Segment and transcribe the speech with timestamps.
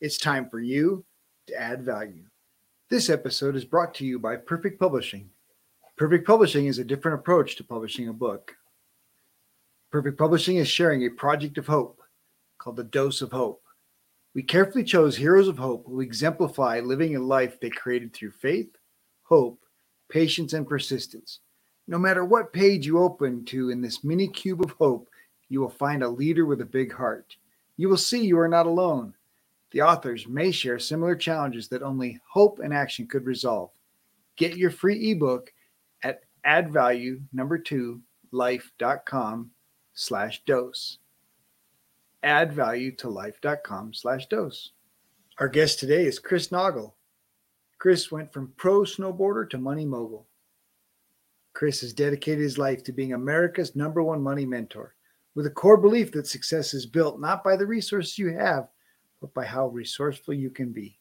[0.00, 1.04] It's time for you
[1.46, 2.24] to add value.
[2.88, 5.28] This episode is brought to you by Perfect Publishing.
[5.98, 8.56] Perfect Publishing is a different approach to publishing a book.
[9.92, 12.00] Perfect Publishing is sharing a project of hope
[12.56, 13.62] called The Dose of Hope.
[14.34, 18.74] We carefully chose heroes of hope who exemplify living a life they created through faith,
[19.24, 19.60] hope,
[20.08, 21.40] patience, and persistence.
[21.86, 25.10] No matter what page you open to in this mini cube of hope,
[25.50, 27.36] you will find a leader with a big heart.
[27.76, 29.12] You will see you are not alone.
[29.72, 33.70] The authors may share similar challenges that only hope and action could resolve.
[34.36, 35.52] Get your free ebook
[36.02, 38.00] at addvalue number two
[38.32, 39.50] life.com
[39.94, 40.98] slash dose
[42.22, 44.72] add value to life.com slash dose.
[45.38, 46.94] Our guest today is Chris Naugle.
[47.78, 50.26] Chris went from pro snowboarder to money mogul.
[51.52, 54.94] Chris has dedicated his life to being America's number one money mentor
[55.34, 58.68] with a core belief that success is built not by the resources you have,
[59.20, 60.98] but by how resourceful you can be.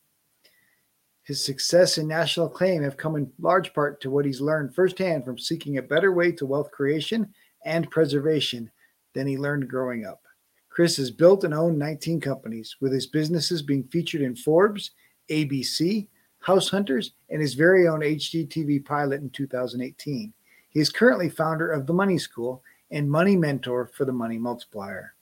[1.23, 5.25] His success and national acclaim have come in large part to what he's learned firsthand
[5.25, 7.33] from seeking a better way to wealth creation
[7.65, 8.71] and preservation
[9.13, 10.21] than he learned growing up.
[10.69, 14.91] Chris has built and owned 19 companies, with his businesses being featured in Forbes,
[15.29, 16.07] ABC,
[16.39, 20.33] House Hunters, and his very own HGTV pilot in 2018.
[20.69, 25.15] He is currently founder of The Money School and money mentor for the Money Multiplier.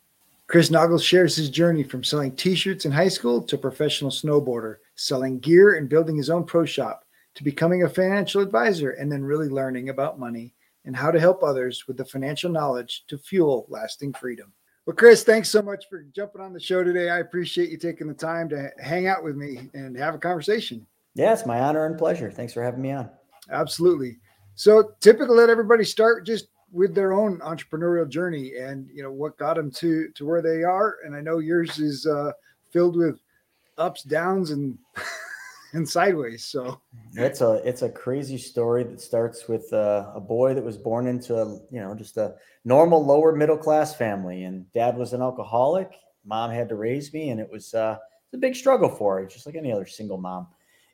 [0.47, 4.77] Chris Naugle shares his journey from selling t shirts in high school to professional snowboarder,
[4.95, 7.03] selling gear and building his own pro shop,
[7.35, 10.53] to becoming a financial advisor and then really learning about money
[10.85, 14.53] and how to help others with the financial knowledge to fuel lasting freedom.
[14.85, 17.09] Well, Chris, thanks so much for jumping on the show today.
[17.09, 20.87] I appreciate you taking the time to hang out with me and have a conversation.
[21.13, 22.31] Yeah, it's my honor and pleasure.
[22.31, 23.09] Thanks for having me on.
[23.51, 24.19] Absolutely.
[24.55, 29.37] So, typically, let everybody start just with their own entrepreneurial journey and you know what
[29.37, 30.97] got them to to where they are.
[31.05, 32.31] And I know yours is uh,
[32.71, 33.19] filled with
[33.77, 34.77] ups, downs, and
[35.73, 36.45] and sideways.
[36.45, 36.81] So
[37.13, 41.07] it's a it's a crazy story that starts with uh, a boy that was born
[41.07, 42.35] into a you know just a
[42.65, 45.91] normal lower middle class family, and dad was an alcoholic.
[46.25, 49.25] Mom had to raise me, and it was uh, it's a big struggle for her,
[49.25, 50.47] just like any other single mom.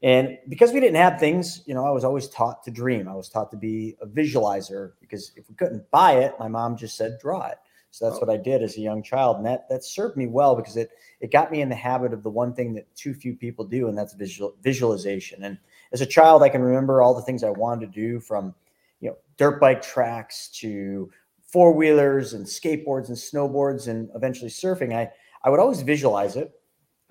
[0.04, 3.08] And because we didn't have things, you know, I was always taught to dream.
[3.08, 6.76] I was taught to be a visualizer because if we couldn't buy it, my mom
[6.76, 7.58] just said, draw it.
[7.94, 8.26] So that's oh.
[8.26, 10.90] what I did as a young child, and that that served me well because it
[11.22, 13.88] it got me in the habit of the one thing that too few people do,
[13.88, 15.44] and that's visual visualization.
[15.44, 15.60] And
[15.92, 18.56] as a child, I can remember all the things I wanted to do, from
[19.00, 21.12] you know dirt bike tracks to
[21.46, 24.92] four wheelers and skateboards and snowboards, and eventually surfing.
[24.92, 25.12] I
[25.44, 26.52] I would always visualize it,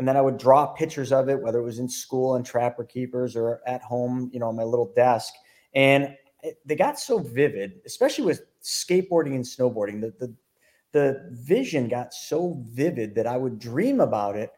[0.03, 2.83] and then I would draw pictures of it, whether it was in school and trapper
[2.83, 5.33] keepers or at home, you know, on my little desk.
[5.77, 10.01] And it, they got so vivid, especially with skateboarding and snowboarding.
[10.01, 10.35] The, the
[10.91, 14.51] the vision got so vivid that I would dream about it.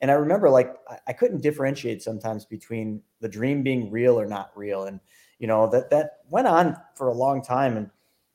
[0.00, 4.26] And I remember like I, I couldn't differentiate sometimes between the dream being real or
[4.26, 4.84] not real.
[4.84, 5.00] And
[5.40, 7.76] you know, that that went on for a long time.
[7.76, 7.90] And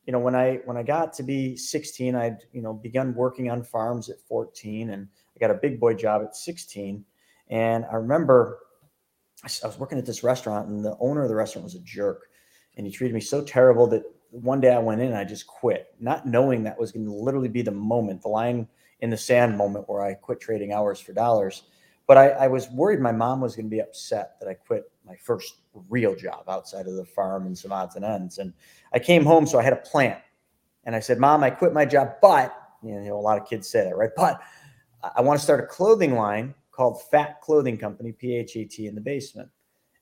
[0.06, 3.50] you know, when I when I got to be 16, I'd, you know, begun working
[3.50, 5.08] on farms at 14 and
[5.38, 7.06] I got a big boy job at 16.
[7.50, 8.60] And I remember
[9.44, 12.28] I was working at this restaurant and the owner of the restaurant was a jerk
[12.76, 15.48] and he treated me so terrible that one day I went in and I just
[15.48, 18.68] quit, not knowing that was going to literally be the moment, the line
[19.00, 21.64] in the sand moment where I quit trading hours for dollars.
[22.08, 24.92] But I, I was worried my mom was going to be upset that I quit
[25.06, 28.38] my first real job outside of the farm and some odds and ends.
[28.38, 28.54] And
[28.94, 30.18] I came home, so I had a plan.
[30.86, 33.68] And I said, Mom, I quit my job, but you know, a lot of kids
[33.70, 34.12] say that, right?
[34.16, 34.40] But
[35.04, 39.50] I want to start a clothing line called Fat Clothing Company, PHAT, in the basement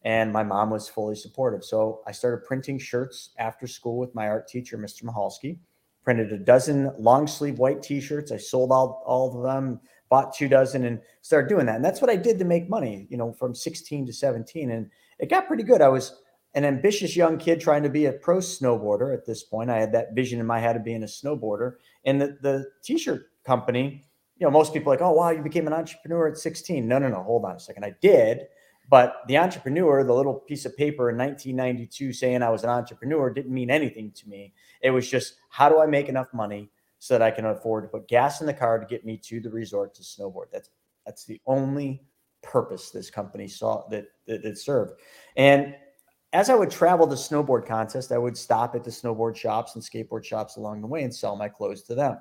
[0.06, 1.66] and my mom was fully supportive.
[1.66, 5.04] So I started printing shirts after school with my art teacher, Mr.
[5.04, 5.58] Mahalski.
[6.04, 8.32] Printed a dozen long sleeve white t-shirts.
[8.32, 11.78] I sold all, all of them, bought two dozen, and started doing that.
[11.78, 14.70] And that's what I did to make money, you know, from 16 to 17.
[14.70, 15.82] And it got pretty good.
[15.82, 16.22] I was
[16.54, 19.72] an ambitious young kid trying to be a pro snowboarder at this point.
[19.72, 21.78] I had that vision in my head of being a snowboarder.
[22.06, 24.06] And the, the t-shirt company,
[24.38, 26.88] you know, most people like, oh wow, you became an entrepreneur at 16.
[26.88, 27.86] No, no, no, hold on a second.
[27.86, 28.48] I did
[28.90, 33.30] but the entrepreneur, the little piece of paper in 1992 saying I was an entrepreneur
[33.32, 34.54] didn't mean anything to me.
[34.82, 37.88] It was just, how do I make enough money so that I can afford to
[37.88, 40.46] put gas in the car to get me to the resort to snowboard?
[40.52, 40.70] That's
[41.06, 42.02] that's the only
[42.42, 45.00] purpose this company saw that that it served.
[45.36, 45.76] And
[46.34, 49.84] as I would travel the snowboard contest, I would stop at the snowboard shops and
[49.84, 52.18] skateboard shops along the way and sell my clothes to them.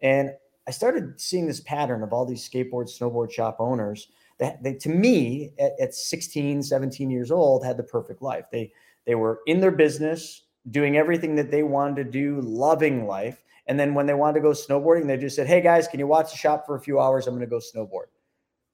[0.00, 0.30] And
[0.68, 4.90] I started seeing this pattern of all these skateboard, snowboard shop owners that they, to
[4.90, 8.44] me, at, at 16, 17 years old, had the perfect life.
[8.52, 8.70] They
[9.06, 13.42] they were in their business, doing everything that they wanted to do, loving life.
[13.66, 16.06] And then when they wanted to go snowboarding, they just said, Hey guys, can you
[16.06, 17.26] watch the shop for a few hours?
[17.26, 18.08] I'm going to go snowboard.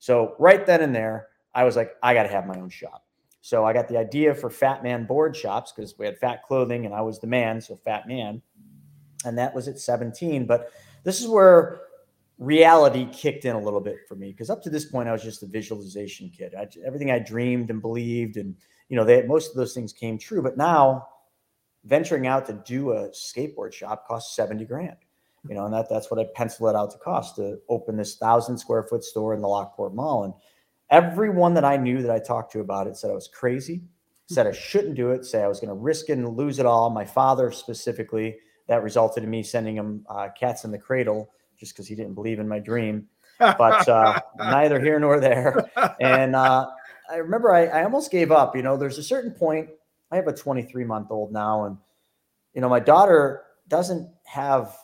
[0.00, 3.04] So right then and there, I was like, I got to have my own shop.
[3.42, 6.84] So I got the idea for Fat Man board shops because we had fat clothing
[6.84, 7.60] and I was the man.
[7.60, 8.42] So Fat Man.
[9.24, 10.46] And that was at 17.
[10.46, 10.72] But
[11.04, 11.82] this is where
[12.38, 15.22] reality kicked in a little bit for me because up to this point I was
[15.22, 16.54] just a visualization kid.
[16.58, 18.56] I, everything I dreamed and believed, and
[18.88, 20.42] you know, they, most of those things came true.
[20.42, 21.06] But now,
[21.84, 24.96] venturing out to do a skateboard shop costs seventy grand.
[25.46, 28.16] You know, and that that's what I penciled it out to cost to open this
[28.16, 30.24] thousand square foot store in the Lockport Mall.
[30.24, 30.32] And
[30.90, 33.82] everyone that I knew that I talked to about it said I was crazy,
[34.26, 36.66] said I shouldn't do it, say I was going to risk it and lose it
[36.66, 36.88] all.
[36.88, 41.74] My father specifically, that resulted in me sending him uh, cats in the cradle just
[41.74, 43.06] because he didn't believe in my dream.
[43.38, 45.70] But uh, neither here nor there.
[46.00, 46.68] And uh,
[47.10, 48.56] I remember I, I almost gave up.
[48.56, 49.70] You know, there's a certain point.
[50.10, 51.76] I have a 23 month old now, and
[52.54, 54.76] you know, my daughter doesn't have.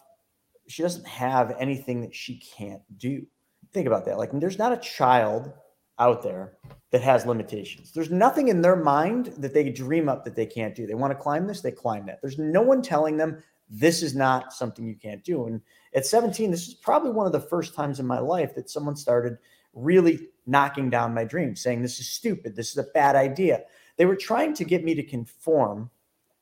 [0.68, 3.26] She doesn't have anything that she can't do.
[3.72, 4.18] Think about that.
[4.18, 5.52] Like, there's not a child
[5.98, 6.54] out there
[6.90, 7.92] that has limitations.
[7.92, 10.86] There's nothing in their mind that they dream up that they can't do.
[10.86, 12.20] They want to climb this, they climb that.
[12.20, 15.46] There's no one telling them this is not something you can't do.
[15.46, 15.60] And
[15.94, 18.96] at 17, this is probably one of the first times in my life that someone
[18.96, 19.38] started
[19.72, 22.56] really knocking down my dreams, saying, This is stupid.
[22.56, 23.62] This is a bad idea.
[23.96, 25.90] They were trying to get me to conform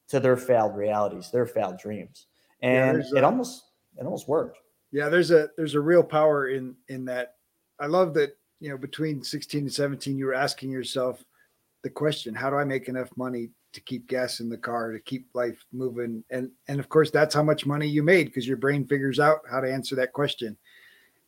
[0.08, 2.26] to their failed realities, their failed dreams.
[2.62, 3.64] And yeah, it a, almost
[3.98, 4.58] it almost worked.
[4.90, 7.34] Yeah, there's a there's a real power in in that.
[7.78, 11.22] I love that, you know, between 16 and 17, you were asking yourself
[11.82, 15.00] the question, how do I make enough money to keep gas in the car to
[15.00, 16.24] keep life moving.
[16.30, 19.40] And and of course that's how much money you made because your brain figures out
[19.50, 20.56] how to answer that question.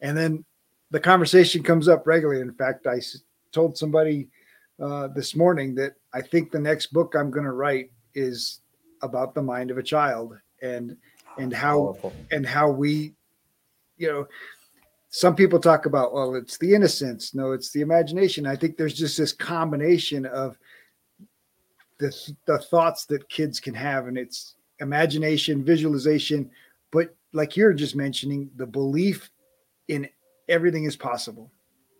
[0.00, 0.44] And then
[0.90, 2.40] the conversation comes up regularly.
[2.40, 3.00] In fact i
[3.52, 4.28] told somebody
[4.80, 8.60] uh, this morning that i think the next book i'm going to write is
[9.02, 10.96] about the mind of a child and
[11.38, 12.12] and how Powerful.
[12.30, 13.12] and how we
[13.98, 14.26] you know
[15.10, 17.34] some people talk about well it's the innocence.
[17.34, 18.46] No it's the imagination.
[18.46, 20.56] I think there's just this combination of
[22.00, 26.50] the, the thoughts that kids can have and it's imagination visualization
[26.90, 29.30] but like you're just mentioning the belief
[29.88, 30.08] in
[30.48, 31.50] everything is possible.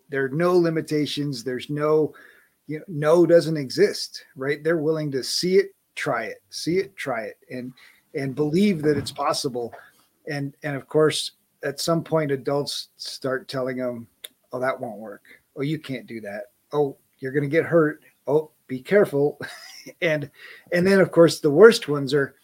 [0.08, 1.44] There are no limitations.
[1.44, 2.14] There's no
[2.66, 4.62] you know no doesn't exist right?
[4.62, 7.72] They're willing to see it try it see it try it and
[8.14, 9.72] and believe that it's possible.
[10.28, 11.32] And and of course
[11.62, 14.06] at some point adults start telling them
[14.52, 15.22] oh that won't work.
[15.56, 16.44] Oh you can't do that.
[16.72, 18.02] Oh you're going to get hurt.
[18.26, 19.38] Oh be careful.
[20.02, 20.30] And
[20.72, 22.34] and then of course the worst ones are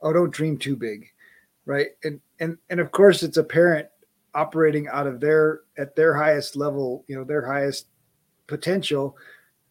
[0.00, 1.06] oh don't dream too big
[1.66, 1.88] right?
[2.04, 3.86] And and and of course it's a parent
[4.34, 7.88] operating out of their at their highest level you know their highest
[8.46, 9.14] potential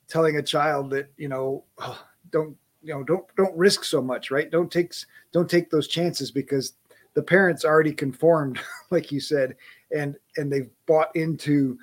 [0.08, 2.00] telling a child that you know oh,
[2.32, 4.52] don't you know don't don't risk so much right?
[4.52, 4.94] Don't take
[5.34, 6.74] don't take those chances because
[7.16, 8.60] the parents already conformed
[8.92, 9.56] like you said
[9.92, 11.76] and and they've bought into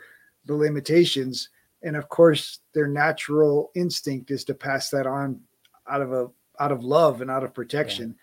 [0.46, 1.48] the limitations
[1.82, 5.40] and of course their natural instinct is to pass that on
[5.88, 6.28] out of a
[6.60, 8.14] out of love and out of protection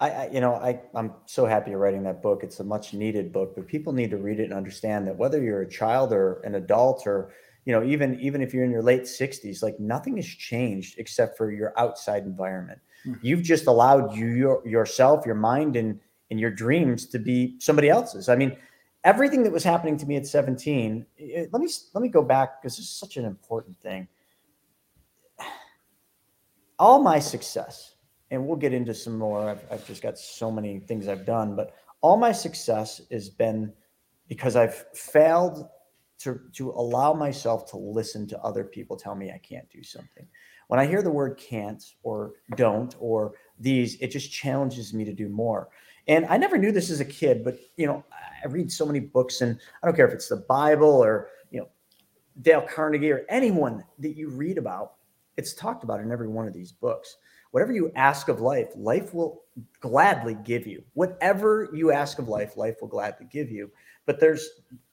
[0.00, 0.06] yeah.
[0.06, 2.94] I, I, you know i i'm so happy you're writing that book it's a much
[2.94, 6.12] needed book but people need to read it and understand that whether you're a child
[6.12, 7.32] or an adult or
[7.64, 11.36] you know even even if you're in your late 60s like nothing has changed except
[11.36, 13.24] for your outside environment mm-hmm.
[13.24, 17.88] you've just allowed you your, yourself your mind and and your dreams to be somebody
[17.88, 18.56] else's i mean
[19.04, 22.60] everything that was happening to me at 17 it, let me let me go back
[22.60, 24.06] because this is such an important thing.
[26.78, 27.96] All my success
[28.32, 31.54] and we'll get into some more I've, I've just got so many things i've done
[31.54, 33.72] but all my success has been
[34.26, 35.68] because i've failed
[36.18, 40.26] to, to allow myself to listen to other people tell me i can't do something.
[40.68, 45.12] When i hear the word can't or don't or these it just challenges me to
[45.12, 45.68] do more
[46.08, 48.04] and I never knew this as a kid, but you know,
[48.42, 51.60] I read so many books, and I don't care if it's the Bible or you
[51.60, 51.68] know,
[52.40, 54.94] Dale Carnegie or anyone that you read about.
[55.36, 57.16] It's talked about in every one of these books.
[57.52, 59.42] Whatever you ask of life, life will
[59.80, 60.82] gladly give you.
[60.94, 63.70] Whatever you ask of life, life will gladly give you.
[64.06, 64.48] But there's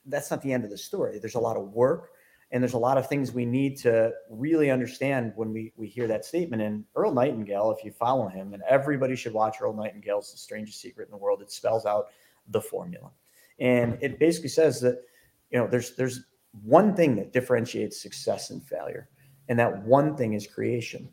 [0.06, 1.18] that's not the end of the story.
[1.18, 2.10] There's a lot of work
[2.52, 6.06] and there's a lot of things we need to really understand when we we hear
[6.08, 6.62] that statement.
[6.62, 10.80] And Earl Nightingale, if you follow him, and everybody should watch Earl Nightingale's The Strangest
[10.80, 11.42] Secret in the World.
[11.42, 12.06] It spells out
[12.48, 13.10] the formula,
[13.58, 15.02] and it basically says that
[15.50, 16.24] you know there's there's
[16.62, 19.08] one thing that differentiates success and failure.
[19.48, 21.12] And that one thing is creation.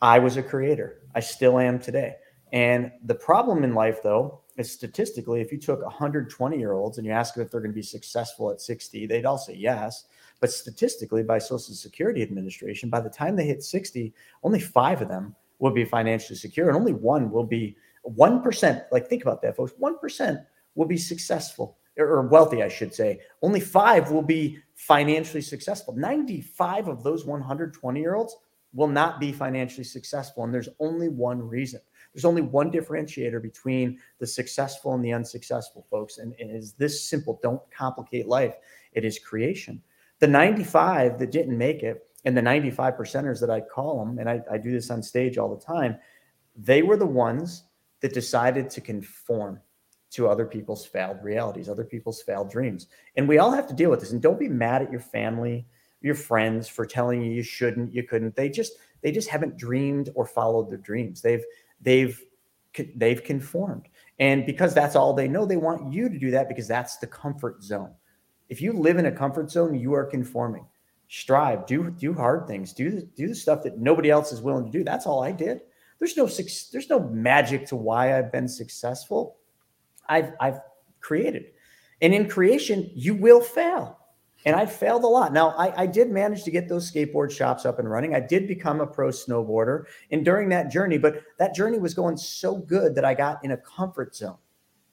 [0.00, 1.02] I was a creator.
[1.14, 2.14] I still am today.
[2.52, 7.06] And the problem in life, though, is statistically, if you took 120 year olds and
[7.06, 10.04] you ask them if they're going to be successful at 60, they'd all say yes.
[10.40, 15.08] But statistically, by Social Security Administration, by the time they hit 60, only five of
[15.08, 17.76] them will be financially secure, and only one will be
[18.06, 18.84] 1%.
[18.92, 23.20] Like, think about that, folks 1% will be successful or wealthy, I should say.
[23.42, 25.94] Only five will be financially successful.
[25.96, 28.36] 95 of those 120 year olds
[28.72, 30.44] will not be financially successful.
[30.44, 31.80] And there's only one reason.
[32.14, 36.18] There's only one differentiator between the successful and the unsuccessful, folks.
[36.18, 37.40] And, it is this simple.
[37.42, 38.54] Don't complicate life.
[38.92, 39.82] It is creation.
[40.20, 44.28] The 95 that didn't make it, and the 95 percenters that I call them, and
[44.28, 45.96] I, I do this on stage all the time,
[46.56, 47.64] they were the ones
[48.00, 49.60] that decided to conform
[50.10, 52.86] to other people's failed realities, other people's failed dreams.
[53.16, 54.12] And we all have to deal with this.
[54.12, 55.66] And don't be mad at your family,
[56.00, 58.34] your friends for telling you you shouldn't, you couldn't.
[58.34, 58.72] They just
[59.02, 61.20] they just haven't dreamed or followed their dreams.
[61.20, 61.44] They've
[61.80, 62.20] they've
[62.96, 63.88] they've conformed.
[64.18, 67.06] And because that's all they know, they want you to do that because that's the
[67.06, 67.92] comfort zone.
[68.48, 70.66] If you live in a comfort zone, you are conforming.
[71.08, 74.66] Strive, do do hard things, do the, do the stuff that nobody else is willing
[74.66, 74.84] to do.
[74.84, 75.62] That's all I did.
[75.98, 79.36] There's no there's no magic to why I've been successful.
[80.08, 80.60] I've I've
[81.00, 81.46] created,
[82.02, 83.98] and in creation, you will fail.
[84.46, 85.32] And I failed a lot.
[85.32, 88.14] Now, I, I, did manage to get those skateboard shops up and running.
[88.14, 89.86] I did become a pro snowboarder.
[90.12, 93.50] And during that journey, but that journey was going so good that I got in
[93.50, 94.38] a comfort zone.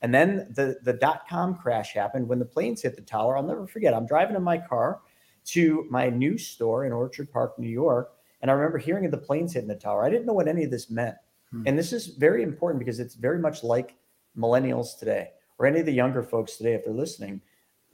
[0.05, 3.35] And then the, the dot com crash happened when the planes hit the tower.
[3.35, 3.91] I'll never forget.
[3.91, 4.99] I'm driving in my car
[5.45, 8.13] to my new store in Orchard Park, New York.
[8.43, 10.05] And I remember hearing of the planes hitting the tower.
[10.05, 11.15] I didn't know what any of this meant.
[11.49, 11.63] Hmm.
[11.65, 13.95] And this is very important because it's very much like
[14.37, 17.41] millennials today or any of the younger folks today, if they're listening.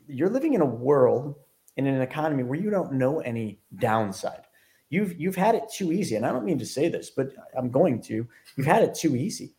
[0.06, 1.36] You're living in a world
[1.78, 4.44] in an economy where you don't know any downside.
[4.90, 6.18] You've you've had it too easy.
[6.18, 8.28] And I don't mean to say this, but I'm going to.
[8.58, 9.56] You've had it too easy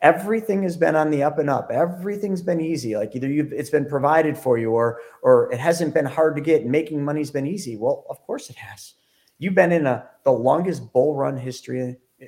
[0.00, 1.70] everything has been on the up and up.
[1.70, 2.96] Everything's been easy.
[2.96, 6.42] Like either you've it's been provided for you or or it hasn't been hard to
[6.42, 6.66] get.
[6.66, 7.76] Making money's been easy.
[7.76, 8.94] Well of course it has.
[9.38, 12.26] You've been in a the longest bull run history uh,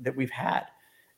[0.00, 0.64] that we've had.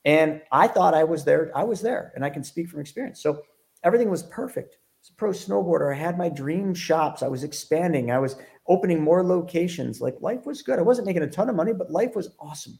[0.06, 3.22] And i thought i was there i was there and i can speak from experience.
[3.22, 3.42] So
[3.82, 4.78] everything was perfect.
[5.02, 7.22] As a pro snowboarder i had my dream shops.
[7.22, 8.10] I was expanding.
[8.10, 8.36] I was
[8.66, 10.00] opening more locations.
[10.00, 10.78] Like life was good.
[10.78, 12.78] I wasn't making a ton of money but life was awesome.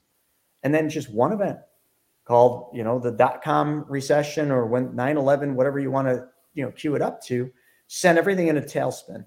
[0.63, 1.59] And then just one event
[2.25, 6.65] called, you know, the dot com recession or when 9-11, whatever you want to, you
[6.65, 7.51] know, cue it up to,
[7.87, 9.27] sent everything in a tailspin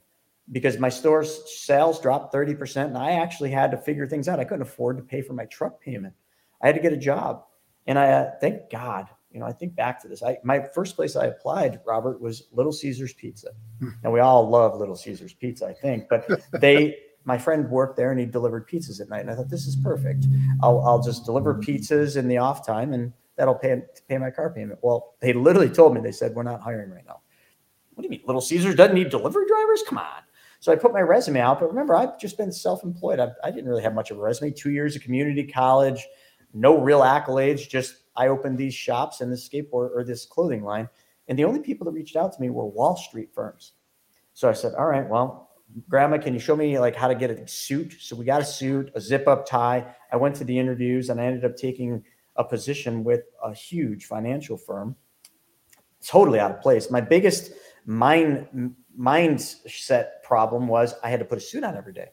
[0.51, 4.39] because my store's sales dropped 30% and I actually had to figure things out.
[4.39, 6.13] I couldn't afford to pay for my truck payment.
[6.61, 7.43] I had to get a job.
[7.85, 10.21] And I uh, thank God, you know, I think back to this.
[10.21, 13.51] I my first place I applied, Robert, was Little Caesars Pizza.
[13.79, 13.89] Hmm.
[14.03, 16.27] And we all love Little Caesars Pizza, I think, but
[16.59, 19.19] they my friend worked there and he delivered pizzas at night.
[19.19, 20.25] And I thought, this is perfect.
[20.63, 24.49] I'll, I'll just deliver pizzas in the off time and that'll pay, pay my car
[24.49, 24.79] payment.
[24.81, 27.19] Well, they literally told me, they said, we're not hiring right now.
[27.93, 28.21] What do you mean?
[28.25, 29.83] Little Caesars doesn't need delivery drivers?
[29.85, 30.23] Come on.
[30.61, 31.59] So I put my resume out.
[31.59, 33.19] But remember, I've just been self employed.
[33.19, 34.51] I, I didn't really have much of a resume.
[34.51, 36.07] Two years of community college,
[36.53, 37.67] no real accolades.
[37.67, 40.87] Just I opened these shops and this skateboard or this clothing line.
[41.27, 43.73] And the only people that reached out to me were Wall Street firms.
[44.33, 45.46] So I said, all right, well,
[45.89, 47.95] grandma, can you show me like how to get a suit?
[47.99, 49.95] So we got a suit, a zip up tie.
[50.11, 52.03] I went to the interviews and I ended up taking
[52.35, 54.95] a position with a huge financial firm.
[56.05, 56.89] Totally out of place.
[56.89, 57.51] My biggest
[57.85, 62.07] mind mindset problem was I had to put a suit on every day.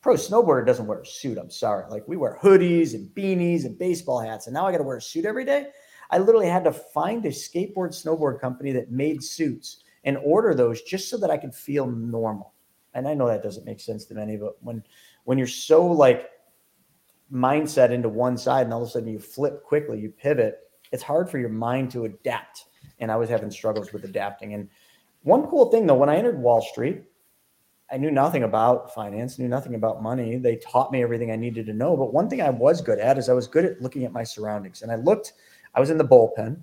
[0.00, 1.38] Pro snowboarder doesn't wear a suit.
[1.38, 1.84] I'm sorry.
[1.90, 4.98] Like we wear hoodies and beanies and baseball hats, and now I got to wear
[4.98, 5.66] a suit every day.
[6.10, 10.82] I literally had to find a skateboard snowboard company that made suits and order those
[10.82, 12.54] just so that I could feel normal
[12.96, 14.82] and I know that doesn't make sense to many, but when
[15.24, 16.30] when you're so like
[17.30, 20.60] mindset into one side and all of a sudden you flip quickly, you pivot,
[20.92, 22.64] it's hard for your mind to adapt.
[22.98, 24.54] And I was having struggles with adapting.
[24.54, 24.70] And
[25.24, 27.02] one cool thing though, when I entered Wall Street,
[27.92, 30.36] I knew nothing about finance, knew nothing about money.
[30.38, 31.96] They taught me everything I needed to know.
[31.96, 34.24] But one thing I was good at is I was good at looking at my
[34.24, 34.80] surroundings.
[34.80, 35.34] And I looked,
[35.74, 36.62] I was in the bullpen.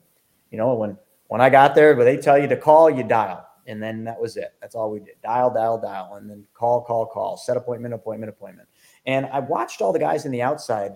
[0.50, 0.98] You know, when
[1.28, 4.20] when I got there, where they tell you to call, you dial and then that
[4.20, 4.54] was it.
[4.62, 5.16] That's all we did.
[5.24, 8.68] Dial, dial, dial, and then call, call, call, set appointment, appointment, appointment.
[9.06, 10.94] And I watched all the guys in the outside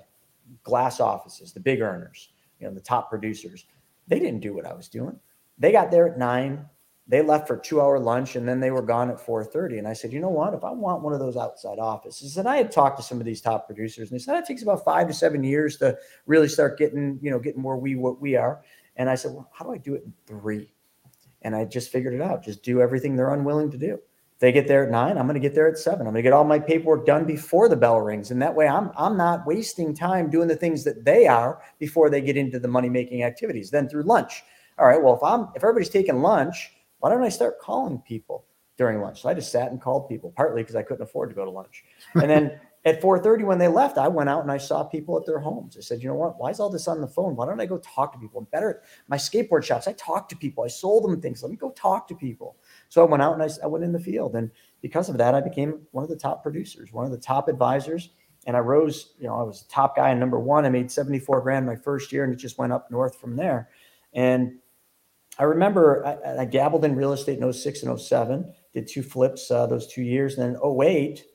[0.64, 3.66] glass offices, the big earners, you know, the top producers.
[4.08, 5.20] They didn't do what I was doing.
[5.58, 6.66] They got there at nine.
[7.10, 9.80] They left for two hour lunch and then they were gone at 4:30.
[9.80, 10.54] And I said, you know what?
[10.54, 13.26] If I want one of those outside offices, and I had talked to some of
[13.26, 16.50] these top producers, and they said it takes about five to seven years to really
[16.50, 18.62] start getting, you know, getting where we what we are.
[18.98, 20.74] And I said, well, how do I do it in three?
[21.48, 22.44] And I just figured it out.
[22.44, 23.98] Just do everything they're unwilling to do.
[24.40, 26.02] they get there at nine, I'm going to get there at seven.
[26.02, 28.68] I'm going to get all my paperwork done before the bell rings, and that way,
[28.68, 32.60] I'm I'm not wasting time doing the things that they are before they get into
[32.60, 33.72] the money making activities.
[33.72, 34.44] Then through lunch,
[34.78, 35.02] all right.
[35.02, 38.46] Well, if I'm if everybody's taking lunch, why don't I start calling people
[38.78, 39.22] during lunch?
[39.22, 41.52] So I just sat and called people, partly because I couldn't afford to go to
[41.52, 41.86] lunch,
[42.16, 42.60] and then.
[42.88, 45.76] At 4:30 when they left, I went out and I saw people at their homes.
[45.78, 46.40] I said, "You know what?
[46.40, 47.36] Why is all this on the phone?
[47.36, 48.40] Why don't I go talk to people?
[48.40, 49.90] I'm better my skateboard shops.
[49.90, 50.64] I talk to people.
[50.64, 51.44] I sold them things.
[51.44, 52.56] Let me go talk to people."
[52.88, 54.38] So I went out and I, I went in the field.
[54.38, 54.50] And
[54.82, 58.12] because of that, I became one of the top producers, one of the top advisors.
[58.46, 60.64] And I rose, you know, I was top guy in number one.
[60.64, 63.68] I made 74 grand my first year and it just went up north from there.
[64.14, 64.60] And
[65.38, 66.46] I remember I, I
[66.86, 70.38] in real estate in 06 and 07, did two flips uh, those two years.
[70.38, 71.26] And then 08,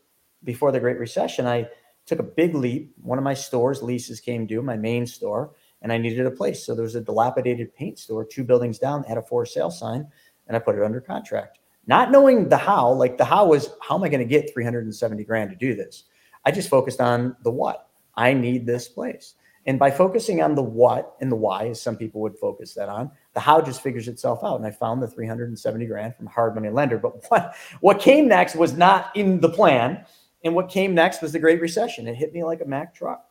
[0.45, 1.69] before the Great Recession, I
[2.07, 2.93] took a big leap.
[3.03, 6.65] One of my stores, leases came due, my main store, and I needed a place.
[6.65, 9.71] So there was a dilapidated paint store two buildings down, that had a for sale
[9.71, 10.07] sign
[10.47, 11.59] and I put it under contract.
[11.87, 15.25] Not knowing the how, like the how was how am I going to get 370
[15.25, 16.05] grand to do this?
[16.45, 17.89] I just focused on the what.
[18.15, 19.35] I need this place.
[19.65, 22.89] And by focusing on the what and the why, as some people would focus that
[22.89, 24.57] on, the how just figures itself out.
[24.57, 26.99] And I found the 370 grand from hard money lender.
[26.99, 30.05] But what, what came next was not in the plan.
[30.45, 32.09] And what came next was the Great Recession.
[32.09, 33.29] It hit me like a Mack truck.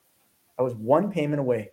[0.57, 1.71] I was one payment away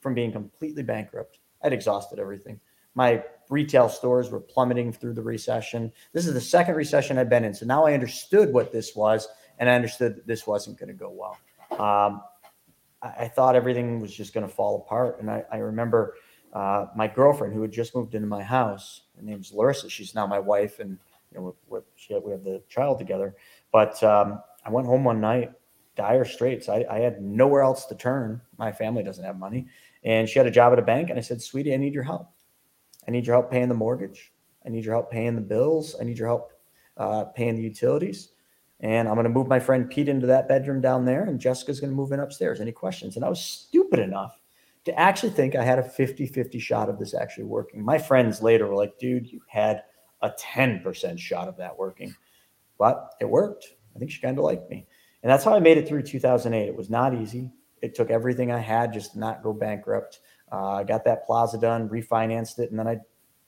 [0.00, 1.38] from being completely bankrupt.
[1.62, 2.60] I'd exhausted everything.
[2.94, 5.92] My retail stores were plummeting through the recession.
[6.12, 7.54] This is the second recession I've been in.
[7.54, 9.28] So now I understood what this was,
[9.58, 11.38] and I understood that this wasn't going to go well.
[11.72, 12.22] Um,
[13.02, 15.20] I, I, thought everything was just going to fall apart.
[15.20, 16.14] And I, I remember
[16.52, 19.02] uh, my girlfriend who had just moved into my house.
[19.16, 19.90] Her name's Larissa.
[19.90, 20.98] She's now my wife, and
[21.32, 21.80] you know we
[22.20, 23.34] we have the child together.
[23.72, 25.52] But um, I went home one night,
[25.94, 26.68] dire straits.
[26.68, 28.40] I, I had nowhere else to turn.
[28.58, 29.66] My family doesn't have money,
[30.02, 31.10] and she had a job at a bank.
[31.10, 32.30] And I said, "Sweetie, I need your help."
[33.06, 34.32] I need your help paying the mortgage.
[34.64, 35.94] I need your help paying the bills.
[36.00, 36.52] I need your help
[36.96, 38.30] uh, paying the utilities.
[38.80, 41.80] And I'm going to move my friend Pete into that bedroom down there, and Jessica's
[41.80, 42.60] going to move in upstairs.
[42.60, 43.16] Any questions?
[43.16, 44.38] And I was stupid enough
[44.84, 47.82] to actually think I had a 50 50 shot of this actually working.
[47.82, 49.84] My friends later were like, dude, you had
[50.22, 52.14] a 10% shot of that working.
[52.78, 53.66] But it worked.
[53.96, 54.86] I think she kind of liked me.
[55.22, 56.68] And that's how I made it through 2008.
[56.68, 57.50] It was not easy.
[57.82, 60.20] It took everything I had just to not go bankrupt.
[60.52, 62.98] Uh, I got that plaza done, refinanced it, and then I,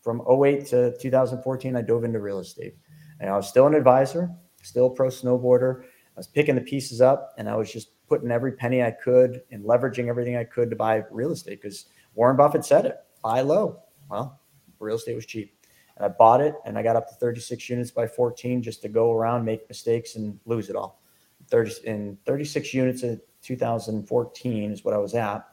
[0.02, 2.74] from 08 to 2014, I dove into real estate.
[3.20, 4.30] And I was still an advisor,
[4.62, 5.82] still pro snowboarder.
[5.82, 9.42] I was picking the pieces up, and I was just putting every penny I could
[9.52, 13.42] and leveraging everything I could to buy real estate because Warren Buffett said it: buy
[13.42, 13.80] low.
[14.10, 14.40] Well,
[14.80, 15.57] real estate was cheap.
[15.98, 18.88] And I bought it and I got up to 36 units by 14 just to
[18.88, 21.02] go around, make mistakes, and lose it all.
[21.48, 25.46] 30 in 36 units in 2014 is what I was at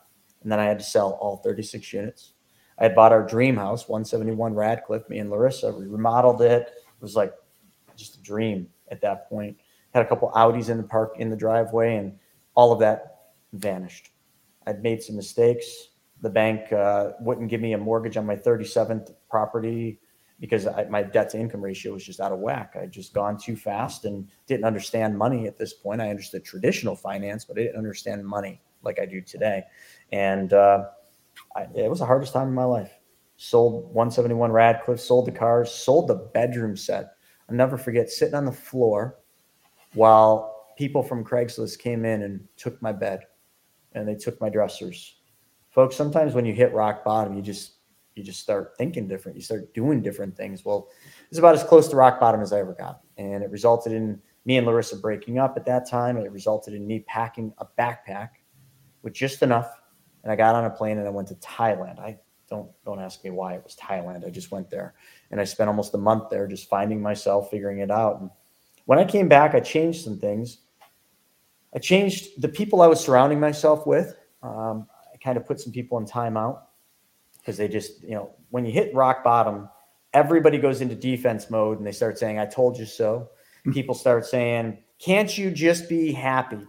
[0.45, 2.33] and then I had to sell all 36 units.
[2.77, 5.09] I had bought our dream house, 171 Radcliffe.
[5.09, 6.67] Me and Larissa, we remodeled it.
[6.67, 7.33] It was like
[7.95, 9.57] just a dream at that point.
[9.93, 12.19] Had a couple Audis in the park in the driveway, and
[12.53, 14.11] all of that vanished.
[14.67, 15.65] I'd made some mistakes.
[16.21, 19.99] The bank uh, wouldn't give me a mortgage on my 37th property
[20.39, 22.75] because I, my debt to income ratio was just out of whack.
[22.79, 26.01] I'd just gone too fast and didn't understand money at this point.
[26.01, 29.63] I understood traditional finance, but I didn't understand money like I do today.
[30.11, 30.85] And uh,
[31.55, 32.91] I, it was the hardest time in my life.
[33.37, 37.13] Sold 171 Radcliffe, sold the cars, sold the bedroom set.
[37.49, 39.19] I'll never forget sitting on the floor
[39.93, 43.21] while people from Craigslist came in and took my bed
[43.93, 45.17] and they took my dressers.
[45.69, 47.73] Folks, sometimes when you hit rock bottom, you just
[48.15, 49.35] you just start thinking different.
[49.35, 50.63] You start doing different things.
[50.63, 50.89] Well,
[51.29, 53.01] it's about as close to rock bottom as I ever got.
[53.17, 56.17] And it resulted in me and Larissa breaking up at that time.
[56.17, 58.29] It resulted in me packing a backpack
[59.03, 59.69] with just enough
[60.25, 61.99] and I got on a plane and I went to Thailand.
[61.99, 62.17] I
[62.49, 64.25] don't don't ask me why it was Thailand.
[64.25, 64.95] I just went there
[65.31, 68.21] and I spent almost a month there just finding myself, figuring it out.
[68.21, 68.29] And
[68.85, 70.59] when I came back, I changed some things.
[71.75, 74.15] I changed the people I was surrounding myself with.
[74.41, 76.61] Um, I kind of put some people in timeout
[77.45, 79.69] because they just, you know, when you hit rock bottom,
[80.13, 83.29] everybody goes into defense mode and they start saying, I told you so.
[83.63, 83.71] Hmm.
[83.71, 86.65] People start saying, Can't you just be happy?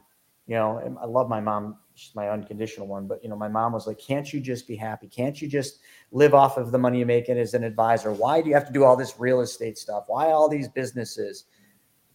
[0.47, 3.07] You know, I love my mom she's my unconditional one.
[3.07, 5.09] But you know, my mom was like, "Can't you just be happy?
[5.09, 5.81] Can't you just
[6.13, 8.13] live off of the money you make as an advisor?
[8.13, 10.05] Why do you have to do all this real estate stuff?
[10.07, 11.47] Why all these businesses?"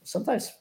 [0.04, 0.54] Sometimes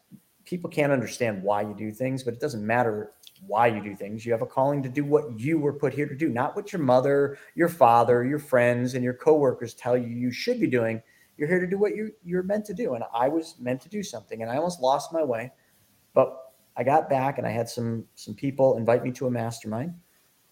[0.45, 3.13] people can't understand why you do things, but it doesn't matter
[3.47, 4.25] why you do things.
[4.25, 6.73] You have a calling to do what you were put here to do, not what
[6.73, 11.03] your mother, your father, your friends, and your coworkers tell you you should be doing.
[11.37, 13.89] You're here to do what you you're meant to do, and I was meant to
[13.89, 15.53] do something, and I almost lost my way,
[16.15, 16.37] but
[16.77, 19.95] I got back and I had some some people invite me to a mastermind.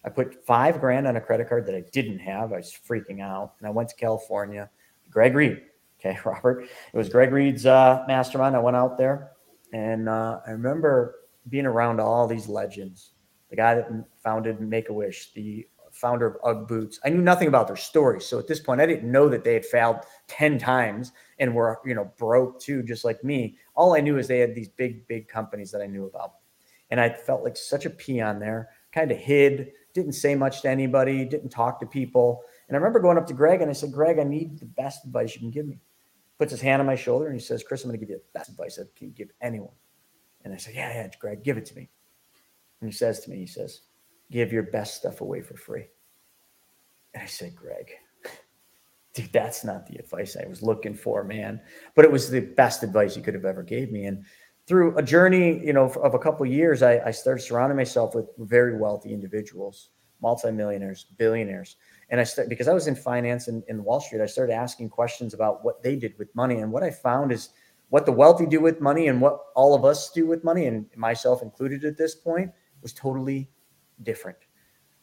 [0.03, 2.53] I put five grand on a credit card that I didn't have.
[2.53, 4.69] I was freaking out, and I went to California.
[5.11, 5.61] Greg Reid,
[5.99, 6.63] Okay, Robert.
[6.63, 8.55] It was Greg Reid's uh, mastermind.
[8.55, 9.31] I went out there,
[9.73, 11.15] and uh, I remember
[11.47, 13.11] being around all these legends.
[13.49, 13.89] The guy that
[14.23, 16.99] founded Make a Wish, the founder of UGG Boots.
[17.03, 19.53] I knew nothing about their stories, so at this point, I didn't know that they
[19.53, 19.97] had failed
[20.27, 23.57] ten times and were you know broke too, just like me.
[23.75, 26.33] All I knew is they had these big, big companies that I knew about,
[26.91, 28.69] and I felt like such a peon there.
[28.91, 32.41] Kind of hid, didn't say much to anybody, didn't talk to people.
[32.67, 35.05] And I remember going up to Greg and I said, Greg, I need the best
[35.05, 35.79] advice you can give me.
[36.37, 38.17] Puts his hand on my shoulder and he says, Chris, I'm going to give you
[38.17, 39.73] the best advice I can give anyone.
[40.43, 41.89] And I said, Yeah, yeah, Greg, give it to me.
[42.81, 43.81] And he says to me, He says,
[44.31, 45.85] Give your best stuff away for free.
[47.13, 47.91] And I said, Greg,
[49.13, 51.59] dude, that's not the advice I was looking for, man.
[51.95, 54.05] But it was the best advice you could have ever gave me.
[54.05, 54.23] And
[54.67, 58.27] through a journey, you know, of a couple years, I, I started surrounding myself with
[58.37, 59.89] very wealthy individuals,
[60.21, 61.77] multimillionaires, billionaires.
[62.09, 64.89] And I started because I was in finance and in Wall Street, I started asking
[64.89, 66.59] questions about what they did with money.
[66.59, 67.49] And what I found is
[67.89, 70.85] what the wealthy do with money and what all of us do with money, and
[70.95, 73.49] myself included at this point, was totally
[74.03, 74.37] different.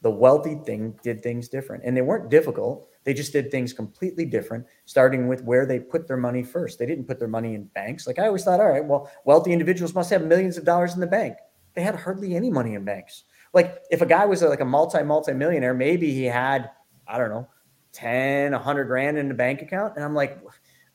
[0.03, 2.89] The wealthy thing did things different, and they weren't difficult.
[3.05, 6.79] They just did things completely different, starting with where they put their money first.
[6.79, 8.07] They didn't put their money in banks.
[8.07, 11.01] Like I always thought, all right, well, wealthy individuals must have millions of dollars in
[11.01, 11.37] the bank.
[11.75, 13.25] They had hardly any money in banks.
[13.53, 16.71] Like if a guy was like a multi multi millionaire, maybe he had
[17.07, 17.49] I don't know
[17.93, 20.39] 10, 100 grand in the bank account, and I'm like,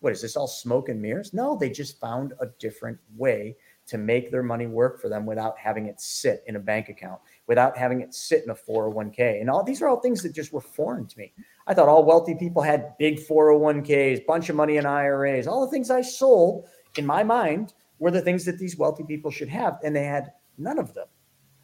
[0.01, 1.33] what is this all smoke and mirrors?
[1.33, 3.55] No, they just found a different way
[3.87, 7.19] to make their money work for them without having it sit in a bank account,
[7.47, 9.41] without having it sit in a 401k.
[9.41, 11.33] And all these are all things that just were foreign to me.
[11.67, 15.47] I thought all wealthy people had big 401ks, bunch of money in IRAs.
[15.47, 19.29] All the things I sold in my mind were the things that these wealthy people
[19.29, 21.07] should have, and they had none of them.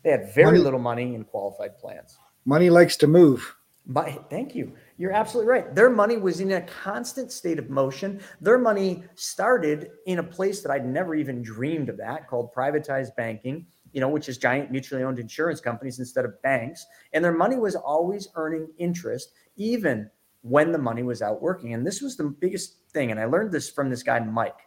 [0.04, 2.18] They had very money, little money in qualified plans.
[2.46, 3.56] Money likes to move.
[3.90, 4.74] But thank you.
[4.98, 5.74] You're absolutely right.
[5.74, 8.20] Their money was in a constant state of motion.
[8.42, 13.16] Their money started in a place that I'd never even dreamed of that called privatized
[13.16, 16.86] banking, you know, which is giant mutually owned insurance companies instead of banks.
[17.14, 20.10] And their money was always earning interest, even
[20.42, 21.74] when the money was out working.
[21.74, 23.12] And this was the biggest thing.
[23.12, 24.60] And I learned this from this guy, Mike.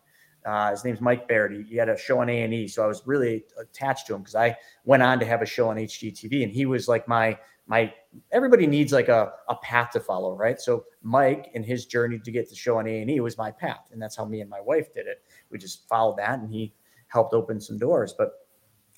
[0.46, 1.52] Uh, his name's Mike Baird.
[1.52, 4.14] He, he had a show on A and E, so I was really attached to
[4.14, 4.56] him because I
[4.87, 7.38] went on to have a show on HGTV, and he was like my
[7.70, 7.94] my
[8.33, 10.61] everybody needs like a, a path to follow, right?
[10.61, 13.52] So Mike in his journey to get the show on A and E was my
[13.52, 15.22] path, and that's how me and my wife did it.
[15.50, 16.74] We just followed that, and he
[17.06, 18.12] helped open some doors.
[18.18, 18.33] But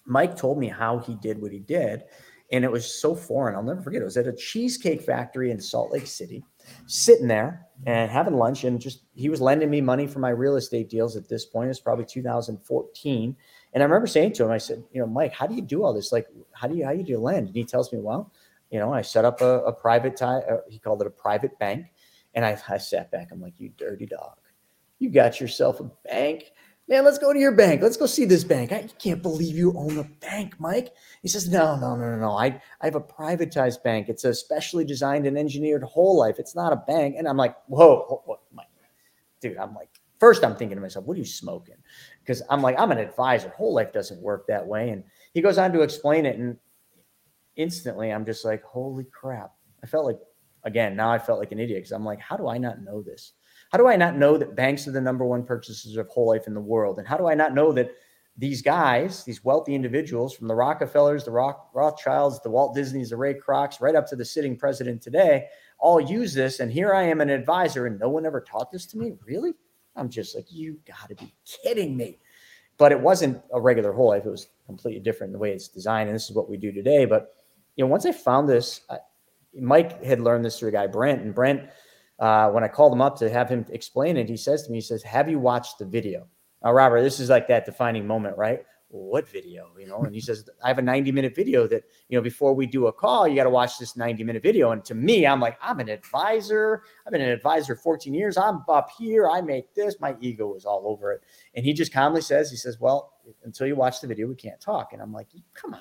[0.06, 2.04] Mike told me how he did what he did,
[2.50, 3.54] and it was so foreign.
[3.54, 4.00] I'll never forget.
[4.00, 6.42] It was at a cheesecake factory in Salt Lake City,
[6.86, 10.56] sitting there and having lunch, and just he was lending me money for my real
[10.56, 11.14] estate deals.
[11.14, 13.36] At this point, it's probably 2014.
[13.74, 15.82] And I remember saying to him, I said, you know, Mike, how do you do
[15.82, 16.10] all this?
[16.10, 17.48] Like, how do you how do you lend?
[17.48, 18.32] And he tells me, well,
[18.72, 20.38] you know, I set up a, a private tie.
[20.38, 21.86] Uh, he called it a private bank,
[22.34, 23.28] and I, I sat back.
[23.30, 24.38] I'm like, you dirty dog,
[24.98, 26.52] you got yourself a bank,
[26.88, 27.04] man.
[27.04, 27.82] Let's go to your bank.
[27.82, 28.72] Let's go see this bank.
[28.72, 30.94] I can't believe you own a bank, Mike.
[31.20, 32.32] He says, no, no, no, no, no.
[32.32, 34.08] I I have a privatized bank.
[34.08, 36.38] It's a specially designed and engineered whole life.
[36.38, 37.16] It's not a bank.
[37.18, 38.68] And I'm like, whoa, whoa, whoa Mike,
[39.42, 39.58] dude.
[39.58, 41.76] I'm like, first I'm thinking to myself, what are you smoking?
[42.20, 43.50] Because I'm like, I'm an advisor.
[43.50, 44.88] Whole life doesn't work that way.
[44.90, 45.04] And
[45.34, 46.56] he goes on to explain it, and
[47.56, 49.52] instantly I'm just like, holy crap.
[49.82, 50.18] I felt like,
[50.64, 53.02] again, now I felt like an idiot because I'm like, how do I not know
[53.02, 53.32] this?
[53.70, 56.46] How do I not know that banks are the number one purchasers of whole life
[56.46, 56.98] in the world?
[56.98, 57.92] And how do I not know that
[58.36, 63.16] these guys, these wealthy individuals from the Rockefellers, the Rock, Rothschilds, the Walt Disneys, the
[63.16, 65.46] Ray Krocs, right up to the sitting president today,
[65.78, 66.60] all use this.
[66.60, 69.14] And here I am, an advisor, and no one ever taught this to me?
[69.26, 69.52] Really?
[69.96, 72.18] I'm just like, you got to be kidding me.
[72.78, 74.24] But it wasn't a regular whole life.
[74.24, 76.08] It was completely different in the way it's designed.
[76.08, 77.04] And this is what we do today.
[77.04, 77.34] But
[77.76, 78.98] you know, once I found this, I,
[79.60, 81.68] Mike had learned this through a guy, Brent, and Brent,
[82.18, 84.78] uh, when I called him up to have him explain it, he says to me,
[84.78, 86.26] he says, "Have you watched the video?"
[86.62, 88.62] Now, Robert, this is like that defining moment, right?
[88.92, 89.70] what video?
[89.78, 92.54] You know, and he says, "I have a 90 minute video that you know before
[92.54, 95.26] we do a call, you got to watch this 90 minute video." And to me,
[95.26, 96.82] I'm like, I'm an advisor.
[97.06, 98.36] I've been an advisor 14 years.
[98.36, 99.28] I'm up here.
[99.28, 99.96] I make this.
[100.00, 101.22] My ego is all over it.
[101.54, 104.60] And he just calmly says, he says, "Well, until you watch the video, we can't
[104.60, 105.80] talk." And I'm like, "Come on,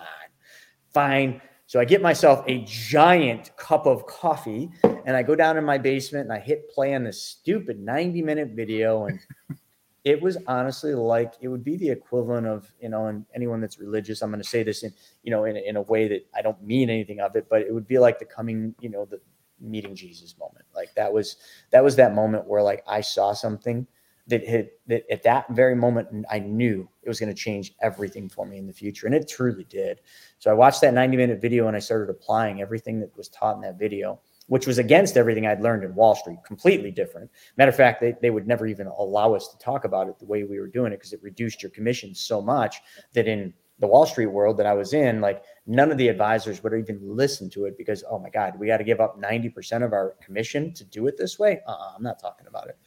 [0.93, 5.63] fine." So I get myself a giant cup of coffee and I go down in
[5.63, 9.05] my basement and I hit play on this stupid 90 minute video.
[9.05, 9.21] And
[10.03, 13.79] it was honestly like it would be the equivalent of, you know, and anyone that's
[13.79, 16.41] religious, I'm going to say this in, you know, in, in a way that I
[16.41, 19.21] don't mean anything of it, but it would be like the coming, you know, the
[19.62, 20.65] meeting Jesus moment.
[20.75, 21.38] Like that was,
[21.69, 23.88] that was that moment where like I saw something
[24.27, 28.29] that hit that at that very moment I knew it was going to change everything
[28.29, 29.05] for me in the future.
[29.07, 30.01] And it truly did.
[30.39, 33.55] So I watched that 90 minute video and I started applying everything that was taught
[33.55, 34.19] in that video
[34.51, 37.31] which was against everything I'd learned in Wall Street, completely different.
[37.55, 40.25] Matter of fact, they, they would never even allow us to talk about it the
[40.25, 42.81] way we were doing it because it reduced your commission so much
[43.13, 46.62] that in the Wall Street world that I was in, like none of the advisors
[46.63, 49.86] would even listen to it because, oh my God, we got to give up 90%
[49.86, 51.62] of our commission to do it this way.
[51.65, 52.77] Uh-uh, I'm not talking about it.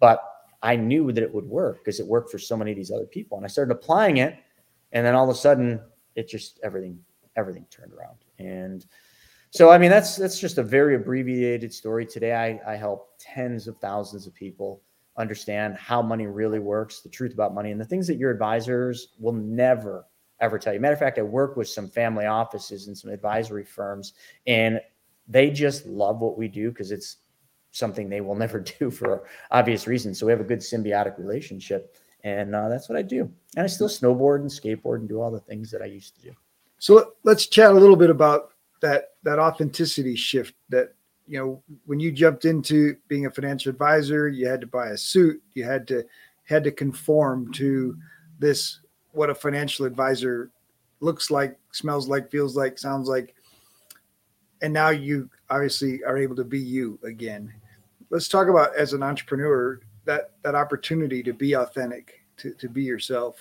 [0.00, 0.22] But
[0.62, 3.06] I knew that it would work because it worked for so many of these other
[3.06, 3.36] people.
[3.36, 4.36] And I started applying it.
[4.92, 5.80] And then all of a sudden,
[6.14, 6.98] it just everything,
[7.36, 8.18] everything turned around.
[8.38, 8.84] And
[9.50, 12.06] so, I mean, that's that's just a very abbreviated story.
[12.06, 14.82] Today, I, I help tens of thousands of people
[15.16, 19.08] understand how money really works, the truth about money, and the things that your advisors
[19.18, 20.06] will never
[20.40, 20.80] ever tell you.
[20.80, 24.14] Matter of fact, I work with some family offices and some advisory firms,
[24.46, 24.80] and
[25.28, 27.16] they just love what we do because it's
[27.72, 30.18] something they will never do for obvious reasons.
[30.18, 33.30] So we have a good symbiotic relationship, and uh, that's what I do.
[33.56, 36.22] And I still snowboard and skateboard and do all the things that I used to
[36.22, 36.32] do.
[36.78, 40.94] So let's chat a little bit about that that authenticity shift that
[41.26, 44.96] you know when you jumped into being a financial advisor you had to buy a
[44.96, 46.04] suit you had to
[46.44, 47.96] had to conform to
[48.38, 48.80] this
[49.12, 50.50] what a financial advisor
[51.00, 53.34] looks like smells like feels like sounds like
[54.62, 57.52] and now you obviously are able to be you again
[58.10, 62.82] let's talk about as an entrepreneur that that opportunity to be authentic to, to be
[62.82, 63.36] yourself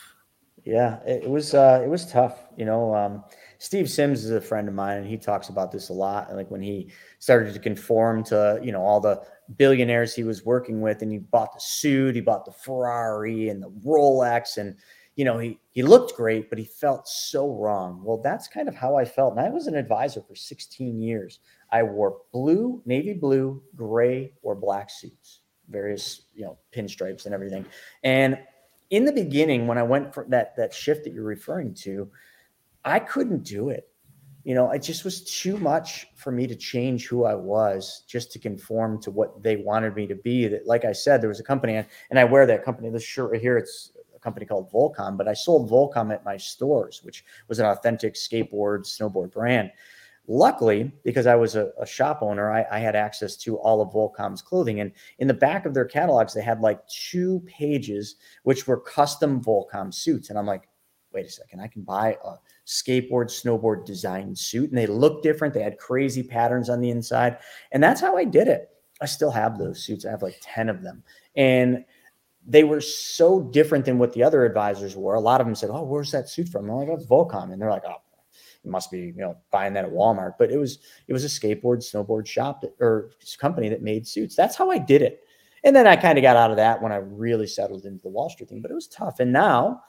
[0.65, 3.23] yeah it was uh it was tough you know um
[3.59, 6.29] Steve Sims is a friend of mine, and he talks about this a lot.
[6.29, 9.21] And Like when he started to conform to, you know, all the
[9.57, 13.61] billionaires he was working with, and he bought the suit, he bought the Ferrari and
[13.61, 14.77] the Rolex, and
[15.17, 18.01] you know, he he looked great, but he felt so wrong.
[18.01, 19.35] Well, that's kind of how I felt.
[19.35, 21.39] And I was an advisor for 16 years.
[21.71, 27.65] I wore blue, navy blue, gray, or black suits, various, you know, pinstripes and everything.
[28.03, 28.39] And
[28.89, 32.09] in the beginning, when I went for that that shift that you're referring to,
[32.83, 33.87] I couldn't do it.
[34.43, 38.31] You know, it just was too much for me to change who I was just
[38.31, 40.47] to conform to what they wanted me to be.
[40.47, 42.89] That, like I said, there was a company, and and I wear that company.
[42.89, 46.37] This shirt right here, it's a company called Volcom, but I sold Volcom at my
[46.37, 49.71] stores, which was an authentic skateboard, snowboard brand.
[50.31, 53.89] Luckily, because I was a, a shop owner, I, I, had access to all of
[53.89, 54.79] Volcom's clothing.
[54.79, 59.43] And in the back of their catalogs, they had like two pages, which were custom
[59.43, 60.29] Volcom suits.
[60.29, 60.69] And I'm like,
[61.11, 62.35] wait a second, I can buy a
[62.67, 64.69] skateboard, snowboard design suit.
[64.69, 65.51] And they look different.
[65.51, 67.39] They had crazy patterns on the inside.
[67.71, 68.69] And that's how I did it.
[69.01, 70.05] I still have those suits.
[70.05, 71.01] I have like 10 of them.
[71.35, 71.85] And
[72.45, 75.15] they were so different than what the other advisors were.
[75.15, 76.69] A lot of them said, Oh, where's that suit from?
[76.69, 77.51] I'm like, oh, it's Volcom.
[77.51, 78.01] And they're like, Oh,
[78.69, 80.33] must be, you know, buying that at Walmart.
[80.37, 84.35] But it was it was a skateboard, snowboard shop that, or company that made suits.
[84.35, 85.21] That's how I did it.
[85.63, 88.09] And then I kind of got out of that when I really settled into the
[88.09, 88.61] Wall Street thing.
[88.61, 89.19] But it was tough.
[89.19, 89.81] And now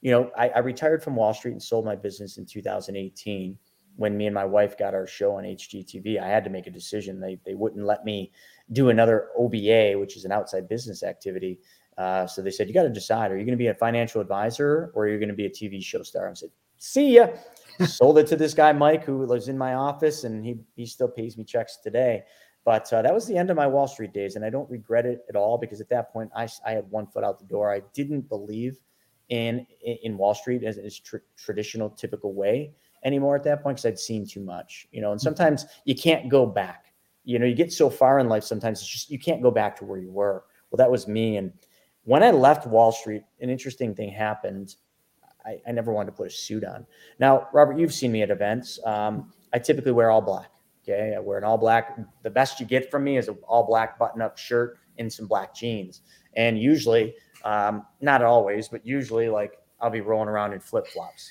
[0.00, 3.58] you know, I, I, retired from Wall Street and sold my business in 2018
[3.96, 6.22] when me and my wife got our show on HGTV.
[6.22, 7.20] I had to make a decision.
[7.20, 8.30] They, they wouldn't let me
[8.72, 11.58] do another OBA, which is an outside business activity.
[11.96, 14.20] Uh, so they said, you got to decide, are you going to be a financial
[14.20, 16.30] advisor or are you going to be a TV show star?
[16.30, 17.26] I said, see ya.
[17.86, 21.08] Sold it to this guy, Mike, who lives in my office and he, he still
[21.08, 22.22] pays me checks today.
[22.64, 24.36] But uh, that was the end of my Wall Street days.
[24.36, 27.06] And I don't regret it at all because at that point I, I had one
[27.06, 27.72] foot out the door.
[27.72, 28.78] I didn't believe
[29.28, 32.72] in in Wall Street as its tr- traditional, typical way
[33.04, 35.12] anymore at that point because I'd seen too much, you know.
[35.12, 35.24] And mm-hmm.
[35.24, 36.92] sometimes you can't go back.
[37.24, 38.44] You know, you get so far in life.
[38.44, 40.44] Sometimes it's just you can't go back to where you were.
[40.70, 41.36] Well, that was me.
[41.36, 41.52] And
[42.04, 44.76] when I left Wall Street, an interesting thing happened.
[45.48, 46.86] I, I never wanted to put a suit on.
[47.18, 48.78] Now, Robert, you've seen me at events.
[48.84, 50.50] Um, I typically wear all black.
[50.84, 51.98] Okay, I wear an all black.
[52.22, 55.26] The best you get from me is an all black button up shirt and some
[55.26, 56.02] black jeans.
[56.36, 61.30] And usually um, not always, but usually, like I'll be rolling around in flip flops.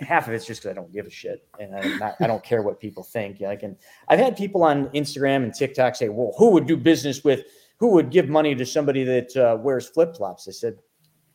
[0.00, 2.62] Half of it's just because I don't give a shit, and not, I don't care
[2.62, 3.40] what people think.
[3.40, 3.76] Like, and
[4.08, 7.44] I've had people on Instagram and TikTok say, "Well, who would do business with?
[7.78, 10.78] Who would give money to somebody that uh, wears flip flops?" I said,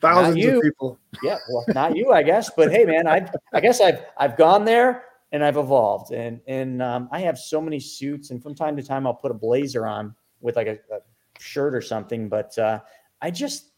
[0.01, 0.99] thousands of people.
[1.23, 2.49] Yeah, well, not you, I guess.
[2.55, 7.09] But hey, man, I've—I guess I've I've gone there and I've evolved, and and um,
[7.11, 10.15] I have so many suits, and from time to time I'll put a blazer on
[10.41, 10.99] with like a, a
[11.39, 12.29] shirt or something.
[12.29, 12.79] But uh,
[13.21, 13.71] I just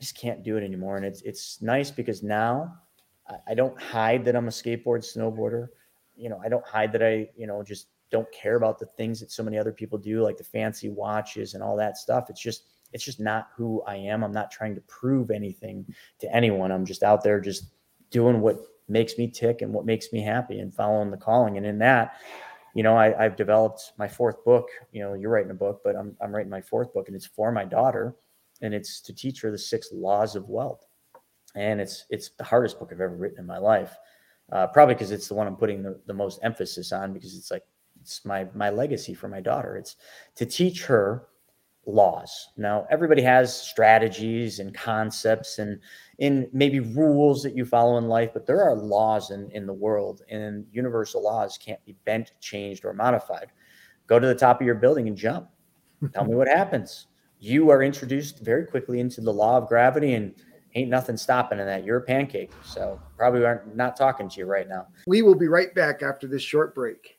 [0.00, 0.96] just can't do it anymore.
[0.96, 2.76] And it's it's nice because now
[3.28, 5.68] I, I don't hide that I'm a skateboard snowboarder.
[6.16, 9.18] You know, I don't hide that I, you know, just don't care about the things
[9.20, 12.30] that so many other people do, like the fancy watches and all that stuff.
[12.30, 12.64] It's just
[12.94, 14.24] it's just not who I am.
[14.24, 15.84] I'm not trying to prove anything
[16.20, 16.72] to anyone.
[16.72, 17.66] I'm just out there just
[18.10, 21.58] doing what makes me tick and what makes me happy and following the calling.
[21.58, 22.16] And in that,
[22.74, 24.68] you know, I, have developed my fourth book.
[24.92, 27.26] You know, you're writing a book, but I'm I'm writing my fourth book, and it's
[27.26, 28.16] for my daughter
[28.62, 30.86] and it's to teach her the six laws of wealth.
[31.54, 33.96] And it's it's the hardest book I've ever written in my life,
[34.50, 37.50] uh, probably because it's the one I'm putting the, the most emphasis on because it's
[37.50, 37.62] like
[38.00, 39.76] it's my my legacy for my daughter.
[39.76, 39.96] It's
[40.36, 41.26] to teach her
[41.86, 42.48] laws.
[42.56, 45.80] Now, everybody has strategies and concepts and
[46.18, 49.72] in maybe rules that you follow in life, but there are laws in, in the
[49.72, 53.48] world, and universal laws can't be bent, changed, or modified.
[54.06, 55.48] Go to the top of your building and jump.
[56.12, 57.06] Tell me what happens.
[57.40, 60.34] You are introduced very quickly into the law of gravity, and
[60.74, 61.84] ain't nothing stopping in that.
[61.84, 62.52] You're a pancake.
[62.62, 64.86] So probably aren't not talking to you right now.
[65.06, 67.18] We will be right back after this short break.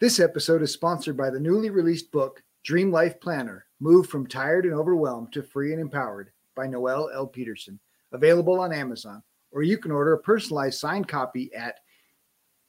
[0.00, 4.64] This episode is sponsored by the newly released book, Dream Life Planner Move from Tired
[4.64, 7.26] and Overwhelmed to Free and Empowered by Noelle L.
[7.26, 7.78] Peterson,
[8.12, 11.76] available on Amazon, or you can order a personalized signed copy at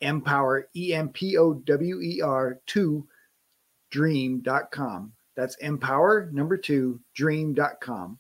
[0.02, 3.08] empower, E M P O W E R 2
[3.92, 5.12] dream.com.
[5.36, 8.20] That's empower number two dream.com.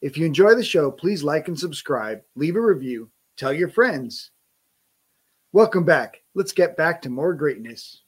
[0.00, 4.30] If you enjoy the show, please like and subscribe, leave a review, tell your friends.
[5.52, 6.22] Welcome back.
[6.34, 8.02] Let's get back to more greatness.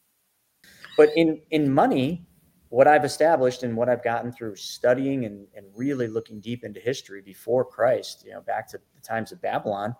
[0.96, 2.26] But in in money,
[2.70, 6.80] what I've established and what I've gotten through studying and, and really looking deep into
[6.80, 9.94] history before Christ, you know, back to the times of Babylon,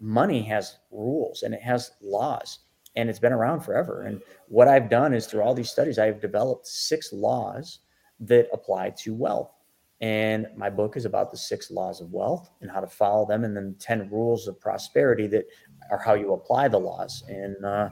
[0.00, 2.60] money has rules and it has laws
[2.96, 4.02] and it's been around forever.
[4.02, 7.80] And what I've done is through all these studies, I've developed six laws
[8.20, 9.52] that apply to wealth.
[10.00, 13.42] And my book is about the six laws of wealth and how to follow them,
[13.42, 15.46] and then 10 rules of prosperity that
[15.90, 17.24] are how you apply the laws.
[17.28, 17.90] And uh,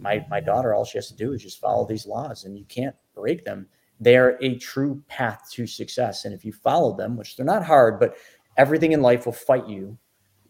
[0.00, 2.64] my, my daughter, all she has to do is just follow these laws, and you
[2.64, 3.66] can't break them.
[4.00, 6.24] They're a true path to success.
[6.24, 8.16] And if you follow them, which they're not hard, but
[8.56, 9.96] everything in life will fight you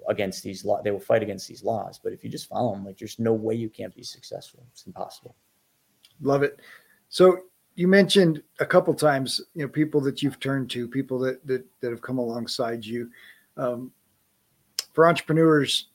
[0.09, 0.83] against these laws.
[0.85, 2.01] They will fight against these laws.
[2.03, 4.65] But if you just follow them, like there's no way you can't be successful.
[4.71, 5.35] It's impossible.
[6.21, 6.61] Love it.
[7.09, 7.39] So
[7.75, 11.65] you mentioned a couple times, you know, people that you've turned to, people that that,
[11.81, 13.11] that have come alongside you.
[13.57, 13.91] Um,
[14.93, 15.89] for entrepreneurs,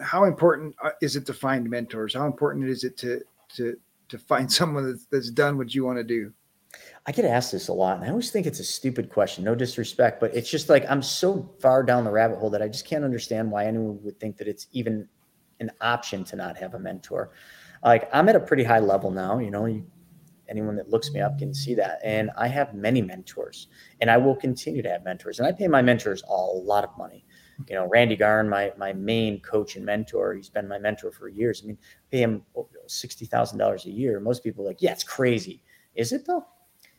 [0.00, 2.14] how important uh, is it to find mentors?
[2.14, 3.20] How important is it to
[3.56, 3.76] to
[4.08, 6.32] to find someone that's, that's done what you want to do?
[7.06, 9.42] I get asked this a lot, and I always think it's a stupid question.
[9.42, 12.68] No disrespect, but it's just like I'm so far down the rabbit hole that I
[12.68, 15.08] just can't understand why anyone would think that it's even
[15.60, 17.30] an option to not have a mentor.
[17.82, 19.38] Like I'm at a pretty high level now.
[19.38, 19.86] You know, you,
[20.48, 23.68] anyone that looks me up can see that, and I have many mentors,
[24.00, 26.90] and I will continue to have mentors, and I pay my mentors a lot of
[26.98, 27.24] money.
[27.66, 31.28] You know, Randy Garn, my my main coach and mentor, he's been my mentor for
[31.28, 31.62] years.
[31.62, 31.78] I mean,
[32.10, 32.42] pay him
[32.86, 34.20] sixty thousand dollars a year.
[34.20, 35.62] Most people like, yeah, it's crazy.
[35.94, 36.46] Is it though?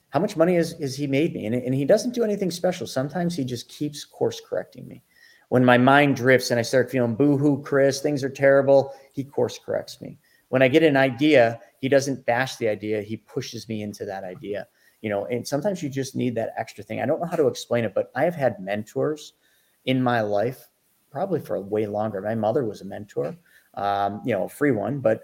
[0.10, 1.46] how much money has, has he made me?
[1.46, 2.88] And, and he doesn't do anything special.
[2.88, 5.04] Sometimes he just keeps course correcting me.
[5.50, 9.24] When my mind drifts and I start feeling boo hoo, Chris, things are terrible, he
[9.24, 10.20] course corrects me.
[10.50, 14.24] When I get an idea, he doesn't bash the idea, he pushes me into that
[14.24, 14.68] idea.
[15.02, 17.02] You know, and sometimes you just need that extra thing.
[17.02, 19.34] I don't know how to explain it, but I have had mentors
[19.86, 20.68] in my life
[21.12, 22.22] probably for way longer.
[22.22, 23.36] My mother was a mentor,
[23.74, 25.24] um, you know, a free one, but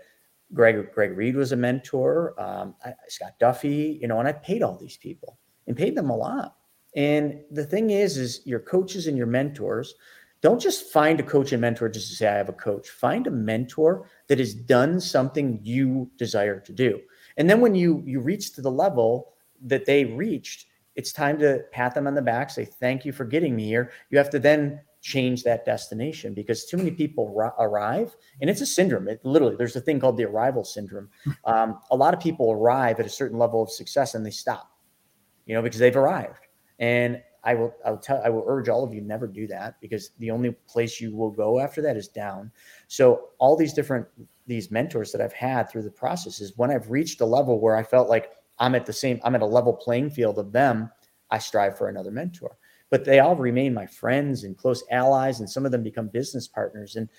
[0.53, 2.39] Greg Greg Reid was a mentor.
[2.39, 5.37] Um, I, Scott Duffy, you know, and I paid all these people
[5.67, 6.55] and paid them a lot.
[6.95, 9.95] And the thing is, is your coaches and your mentors
[10.41, 12.89] don't just find a coach and mentor just to say I have a coach.
[12.89, 17.01] Find a mentor that has done something you desire to do.
[17.37, 21.61] And then when you you reach to the level that they reached, it's time to
[21.71, 23.91] pat them on the back, say thank you for getting me here.
[24.09, 28.65] You have to then change that destination because too many people arrive and it's a
[28.65, 29.07] syndrome.
[29.07, 31.09] It literally there's a thing called the arrival syndrome.
[31.43, 34.71] Um, a lot of people arrive at a certain level of success and they stop
[35.45, 36.47] you know because they've arrived.
[36.79, 39.79] And i will i will tell i will urge all of you never do that
[39.79, 42.51] because the only place you will go after that is down.
[42.87, 44.07] So all these different
[44.47, 47.75] these mentors that i've had through the process is when i've reached a level where
[47.75, 50.89] i felt like i'm at the same i'm at a level playing field of them
[51.31, 52.57] i strive for another mentor
[52.89, 56.47] but they all remain my friends and close allies, and some of them become business
[56.47, 56.95] partners.
[56.95, 57.09] And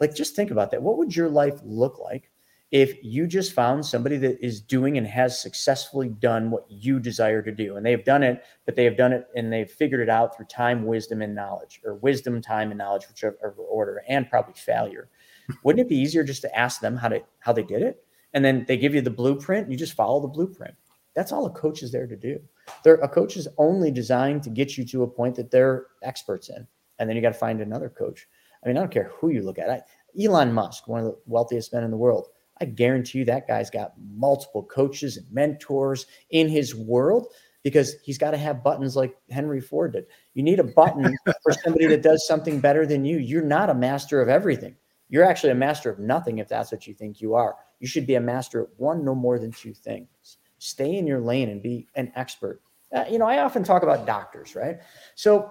[0.00, 0.82] like, just think about that.
[0.82, 2.30] What would your life look like
[2.70, 7.42] if you just found somebody that is doing and has successfully done what you desire
[7.42, 7.76] to do?
[7.76, 10.46] And they've done it, but they have done it and they've figured it out through
[10.46, 15.08] time, wisdom, and knowledge, or wisdom, time, and knowledge, whichever order, and probably failure.
[15.62, 18.04] Wouldn't it be easier just to ask them how to how they did it?
[18.34, 20.74] And then they give you the blueprint, you just follow the blueprint.
[21.14, 22.40] That's all a coach is there to do.
[22.84, 26.48] They're, a coach is only designed to get you to a point that they're experts
[26.48, 26.66] in,
[26.98, 28.26] and then you got to find another coach.
[28.64, 29.68] I mean, I don't care who you look at.
[29.68, 29.82] I,
[30.18, 32.28] Elon Musk, one of the wealthiest men in the world,
[32.60, 37.28] I guarantee you that guy's got multiple coaches and mentors in his world
[37.62, 40.06] because he's got to have buttons like Henry Ford did.
[40.34, 43.18] You need a button for somebody that does something better than you.
[43.18, 44.76] You're not a master of everything.
[45.08, 47.56] You're actually a master of nothing if that's what you think you are.
[47.82, 51.20] You should be a master at one, no more than two things stay in your
[51.20, 52.62] lane and be an expert.
[52.94, 54.78] Uh, you know, I often talk about doctors, right?
[55.16, 55.50] So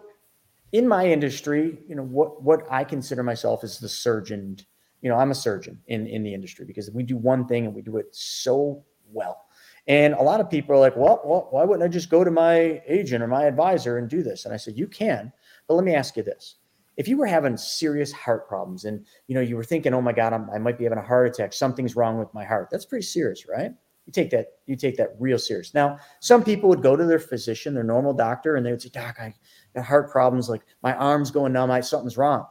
[0.71, 4.57] in my industry, you know, what what I consider myself is the surgeon
[5.01, 7.75] you know, I'm a surgeon in in the industry because we do one thing and
[7.75, 9.45] we do it so well.
[9.87, 12.31] And a lot of people are like, well, well, why wouldn't I just go to
[12.31, 14.45] my agent or my advisor and do this?
[14.45, 15.33] And I said, you can,
[15.67, 16.55] but let me ask you this.
[17.01, 20.13] If you were having serious heart problems and you know you were thinking, oh my
[20.13, 22.67] God, I'm, I might be having a heart attack, something's wrong with my heart.
[22.69, 23.71] That's pretty serious, right?
[24.05, 25.73] You take that, you take that real serious.
[25.73, 28.89] Now, some people would go to their physician, their normal doctor, and they would say,
[28.89, 29.33] Doc, I
[29.73, 32.45] got heart problems, like my arm's going numb, I something's wrong.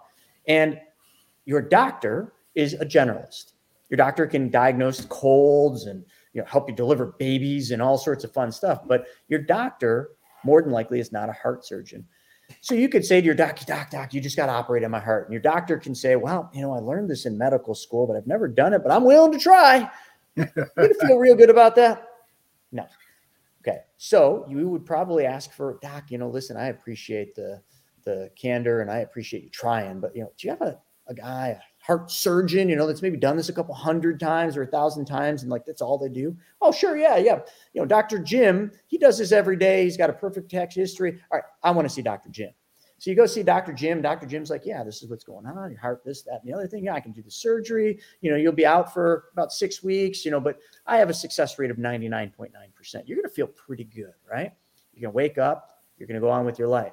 [0.49, 0.81] And
[1.45, 3.53] your doctor is a generalist.
[3.89, 8.25] Your doctor can diagnose colds and you know help you deliver babies and all sorts
[8.25, 8.81] of fun stuff.
[8.85, 10.11] But your doctor,
[10.45, 12.05] more than likely, is not a heart surgeon.
[12.61, 14.91] So you could say to your doc, doc, doc, you just got to operate on
[14.91, 15.25] my heart.
[15.27, 18.17] And your doctor can say, well, you know, I learned this in medical school, but
[18.17, 19.91] I've never done it, but I'm willing to try.
[20.37, 20.47] you
[21.01, 22.07] feel real good about that?
[22.73, 22.87] No.
[23.63, 23.81] Okay.
[23.97, 27.61] So you would probably ask for, doc, you know, listen, I appreciate the
[28.05, 30.79] the candor and I appreciate you trying, but you know, do you have a,
[31.11, 34.57] a guy, a heart surgeon, you know, that's maybe done this a couple hundred times
[34.57, 36.35] or a thousand times and like that's all they do.
[36.63, 37.41] Oh, sure, yeah, yeah.
[37.75, 38.19] You know, Dr.
[38.21, 39.85] Jim, he does this every day.
[39.85, 41.21] He's got a perfect tax history.
[41.31, 42.31] All right, I want to see Dr.
[42.31, 42.51] Jim.
[42.99, 43.73] So you go see Dr.
[43.73, 44.03] Jim.
[44.03, 44.27] Dr.
[44.27, 45.71] Jim's like, yeah, this is what's going on.
[45.71, 46.85] Your heart, this, that, and the other thing.
[46.85, 47.99] Yeah, I can do the surgery.
[48.21, 51.15] You know, you'll be out for about six weeks, you know, but I have a
[51.15, 52.51] success rate of 99.9%.
[53.07, 54.53] You're going to feel pretty good, right?
[54.93, 56.93] You're going to wake up, you're going to go on with your life.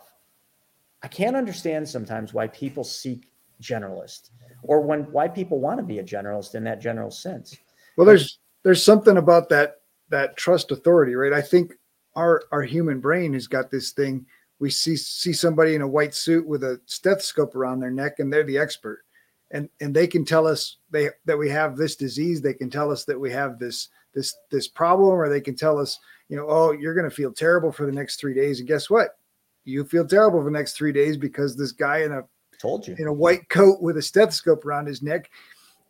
[1.04, 3.30] I can't understand sometimes why people seek
[3.62, 4.30] generalist
[4.64, 7.56] or when why people want to be a generalist in that general sense.
[7.98, 11.34] Well, there's there's something about that that trust authority, right?
[11.34, 11.74] I think
[12.16, 14.26] our our human brain has got this thing.
[14.60, 18.32] We see see somebody in a white suit with a stethoscope around their neck, and
[18.32, 19.04] they're the expert,
[19.52, 22.42] and and they can tell us they that we have this disease.
[22.42, 25.78] They can tell us that we have this this this problem, or they can tell
[25.78, 26.00] us,
[26.30, 28.60] you know, oh, you're going to feel terrible for the next three days.
[28.60, 29.18] And guess what?
[29.64, 32.24] You feel terrible for the next three days because this guy in a
[32.62, 32.96] Told you.
[32.98, 35.30] In a white coat with a stethoscope around his neck.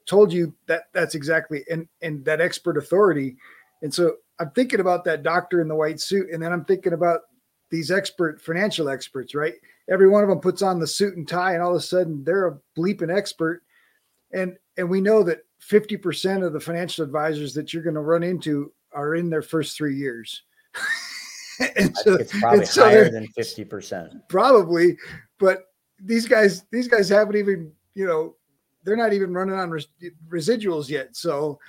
[0.06, 3.36] Told you that that's exactly and and that expert authority.
[3.82, 6.94] And so I'm thinking about that doctor in the white suit, and then I'm thinking
[6.94, 7.22] about
[7.70, 9.54] these expert financial experts, right?
[9.90, 12.24] Every one of them puts on the suit and tie, and all of a sudden
[12.24, 13.64] they're a bleeping expert.
[14.34, 18.24] And and we know that 50% of the financial advisors that you're going to run
[18.24, 20.44] into are in their first three years.
[21.76, 24.22] and so, it's probably so higher than 50%.
[24.30, 24.98] Probably,
[25.40, 25.66] but
[26.00, 28.36] these guys these guys haven't even you know
[28.84, 29.88] they're not even running on res-
[30.30, 31.16] residuals yet.
[31.16, 31.60] So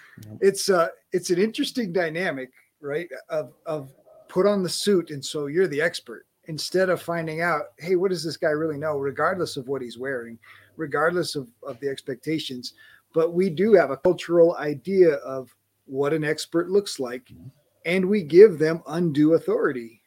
[0.41, 2.51] it's uh it's an interesting dynamic
[2.81, 3.93] right of of
[4.29, 8.11] put on the suit and so you're the expert instead of finding out hey what
[8.11, 10.39] does this guy really know regardless of what he's wearing
[10.79, 12.73] regardless of, of the expectations.
[13.13, 15.55] But we do have a cultural idea of
[15.85, 17.49] what an expert looks like mm-hmm.
[17.85, 19.98] and we give them undue authority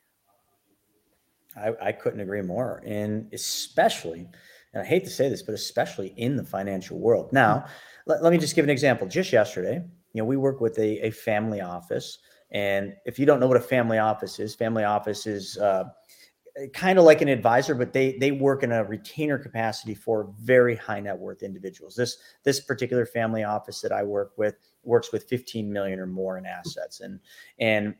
[1.55, 2.81] I, I couldn't agree more.
[2.85, 4.27] And especially,
[4.73, 7.31] and I hate to say this, but especially in the financial world.
[7.33, 7.65] Now,
[8.05, 9.07] let, let me just give an example.
[9.07, 9.83] Just yesterday,
[10.13, 12.19] you know, we work with a, a family office.
[12.51, 15.85] And if you don't know what a family office is, family office is uh,
[16.73, 20.75] kind of like an advisor, but they they work in a retainer capacity for very
[20.75, 21.95] high net worth individuals.
[21.95, 26.37] This this particular family office that I work with works with 15 million or more
[26.37, 26.99] in assets.
[26.99, 27.19] And
[27.59, 27.95] and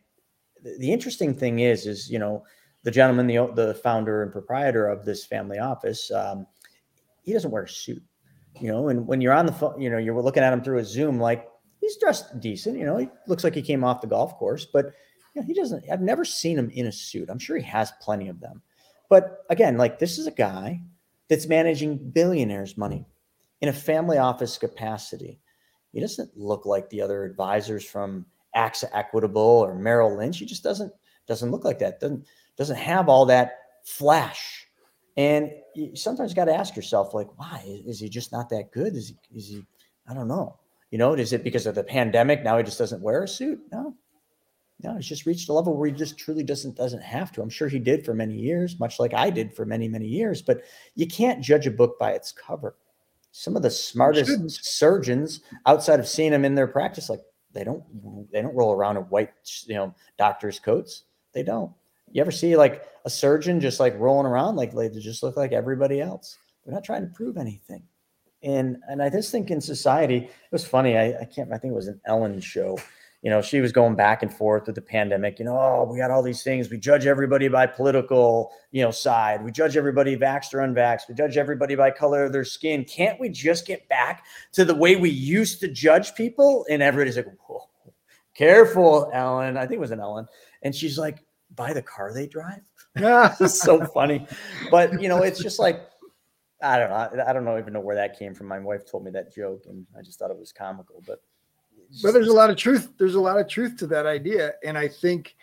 [0.64, 2.44] the interesting thing is, is you know,
[2.84, 6.48] the gentleman, the the founder and proprietor of this family office, um,
[7.22, 8.02] he doesn't wear a suit,
[8.60, 8.90] you know.
[8.90, 11.20] And when you're on the phone, you know, you're looking at him through a Zoom,
[11.20, 11.48] like
[11.80, 12.98] he's dressed decent, you know.
[12.98, 14.94] He looks like he came off the golf course, but
[15.36, 15.86] you know, he doesn't.
[15.92, 17.30] I've never seen him in a suit.
[17.30, 18.62] I'm sure he has plenty of them,
[19.10, 20.82] but again, like this is a guy
[21.30, 23.06] that's managing billionaires' money
[23.62, 25.40] in a family office capacity.
[25.94, 28.26] He doesn't look like the other advisors from
[28.56, 30.40] AXA Equitable or Merrill Lynch.
[30.40, 30.92] He just doesn't
[31.28, 32.00] doesn't look like that.
[32.00, 32.26] Doesn't
[32.62, 34.68] doesn't have all that flash.
[35.18, 38.96] And you sometimes got to ask yourself, like, why is he just not that good?
[38.96, 39.66] Is he, is he,
[40.08, 40.60] I don't know.
[40.92, 42.44] You know, is it because of the pandemic?
[42.44, 43.62] Now he just doesn't wear a suit?
[43.72, 43.96] No,
[44.84, 47.42] no, he's just reached a level where he just truly doesn't doesn't have to.
[47.42, 50.42] I'm sure he did for many years, much like I did for many many years.
[50.42, 50.62] But
[50.96, 52.76] you can't judge a book by its cover.
[53.32, 57.22] Some of the smartest surgeons, outside of seeing them in their practice, like
[57.54, 57.84] they don't
[58.32, 59.32] they don't roll around in white
[59.66, 61.06] you know doctors coats.
[61.34, 61.72] They don't.
[62.12, 65.52] You ever see like a surgeon just like rolling around like they just look like
[65.52, 66.38] everybody else?
[66.66, 67.84] They're not trying to prove anything.
[68.44, 70.98] And and I just think in society, it was funny.
[70.98, 72.78] I, I can't I think it was an Ellen show.
[73.22, 75.38] You know, she was going back and forth with the pandemic.
[75.38, 76.72] You know, oh, we got all these things.
[76.72, 79.44] We judge everybody by political, you know, side.
[79.44, 81.08] We judge everybody vaxxed or unvaxxed.
[81.08, 82.84] We judge everybody by color of their skin.
[82.84, 86.66] Can't we just get back to the way we used to judge people?
[86.68, 87.70] And everybody's like, Whoa,
[88.34, 89.56] careful, Ellen.
[89.56, 90.26] I think it was an Ellen.
[90.64, 91.20] And she's like,
[91.56, 92.62] by the car they drive.
[92.98, 94.28] Yeah, it's so funny.
[94.70, 95.82] But you know, it's just like
[96.62, 97.24] I don't know.
[97.26, 98.48] I don't know even know where that came from.
[98.48, 101.04] My wife told me that joke, and I just thought it was comical.
[101.08, 101.22] But
[102.02, 102.92] but there's a lot of truth.
[102.98, 105.36] There's a lot of truth to that idea, and I think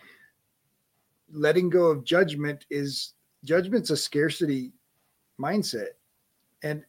[1.31, 4.71] letting go of judgment is judgment's a scarcity
[5.39, 5.89] mindset,
[6.63, 6.83] and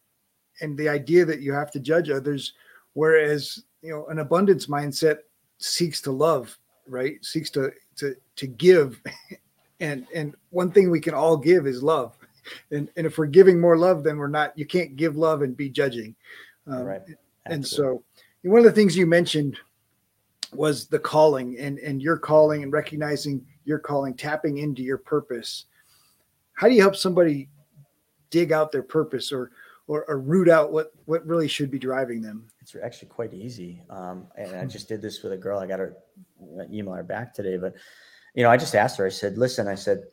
[0.60, 2.52] and the idea that you have to judge others,
[2.92, 5.18] whereas you know an abundance mindset
[5.58, 6.56] seeks to love,
[6.86, 7.22] right?
[7.24, 9.00] Seeks to to to give,
[9.80, 12.16] and and one thing we can all give is love,
[12.70, 14.56] and and if we're giving more love, then we're not.
[14.58, 16.14] You can't give love and be judging,
[16.66, 17.02] um, right?
[17.46, 18.02] And so
[18.42, 19.56] one of the things you mentioned
[20.52, 25.66] was the calling and and your calling and recognizing your calling, tapping into your purpose.
[26.54, 27.48] How do you help somebody
[28.30, 29.50] dig out their purpose or
[29.90, 32.46] or, or root out what what really should be driving them?
[32.60, 33.82] It's actually quite easy.
[33.90, 35.58] Um, and I just did this with a girl.
[35.58, 35.96] I got her
[36.72, 37.74] email her back today, but
[38.34, 39.06] you know, I just asked her.
[39.06, 40.04] I said, "Listen," I said,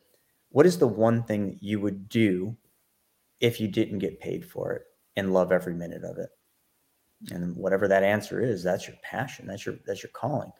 [0.50, 2.56] "What is the one thing that you would do
[3.40, 4.82] if you didn't get paid for it
[5.14, 6.30] and love every minute of it?"
[7.30, 9.46] And whatever that answer is, that's your passion.
[9.46, 10.50] That's your that's your calling.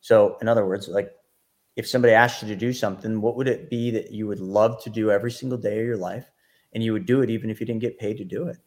[0.00, 1.12] So, in other words, like
[1.76, 4.82] if somebody asked you to do something, what would it be that you would love
[4.82, 6.26] to do every single day of your life?
[6.74, 8.58] And you would do it even if you didn't get paid to do it.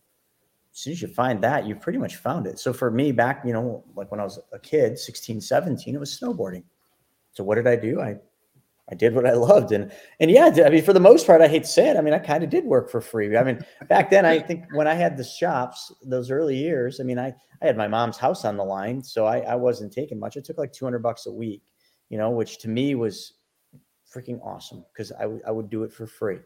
[0.73, 2.59] As soon as you find that, you've pretty much found it.
[2.59, 5.99] So for me, back, you know, like when I was a kid, 16, 17, it
[5.99, 6.63] was snowboarding.
[7.31, 7.99] So what did I do?
[7.99, 8.17] I
[8.89, 9.71] I did what I loved.
[9.71, 11.97] And and yeah, I mean, for the most part, I hate to say it.
[11.97, 13.35] I mean, I kind of did work for free.
[13.35, 17.03] I mean, back then, I think when I had the shops, those early years, I
[17.03, 19.03] mean, I, I had my mom's house on the line.
[19.03, 20.37] So I, I wasn't taking much.
[20.37, 21.63] I took like 200 bucks a week,
[22.09, 23.33] you know, which to me was
[24.11, 26.39] freaking awesome because I, w- I would do it for free.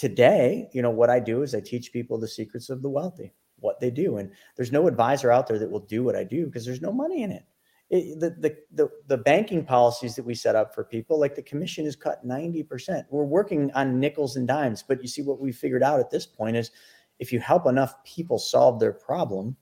[0.00, 3.34] Today, you know, what I do is I teach people the secrets of the wealthy,
[3.58, 4.16] what they do.
[4.16, 6.92] And there's no advisor out there that will do what I do because there's no
[6.92, 7.44] money in it
[7.90, 11.42] it, the, the, the, the banking policies that we set up for people, like the
[11.42, 13.04] commission is cut 90%.
[13.10, 14.84] We're working on nickels and dimes.
[14.86, 16.70] But you see, what we figured out at this point is
[17.18, 19.56] if you help enough people solve their problem,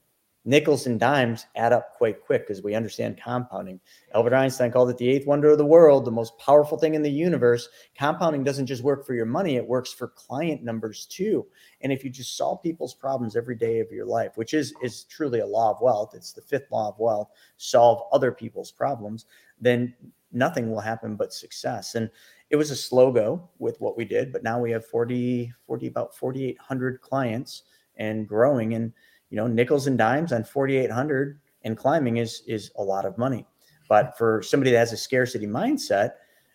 [0.45, 3.81] nickels and dimes add up quite quick because we understand compounding.
[4.15, 7.03] Albert Einstein called it the eighth wonder of the world, the most powerful thing in
[7.03, 7.69] the universe.
[7.97, 11.47] Compounding doesn't just work for your money, it works for client numbers too.
[11.83, 15.05] And if you just solve people's problems every day of your life, which is is
[15.05, 19.27] truly a law of wealth, it's the fifth law of wealth, solve other people's problems,
[19.61, 19.95] then
[20.33, 21.95] nothing will happen but success.
[21.95, 22.11] And
[22.51, 25.87] it was a slow go with what we did, but now we have 40 40
[25.87, 27.65] about 4800 clients
[27.97, 28.93] and growing and
[29.31, 33.47] you know, nickels and dimes on 4,800 and climbing is is a lot of money.
[33.89, 36.13] But for somebody that has a scarcity mindset,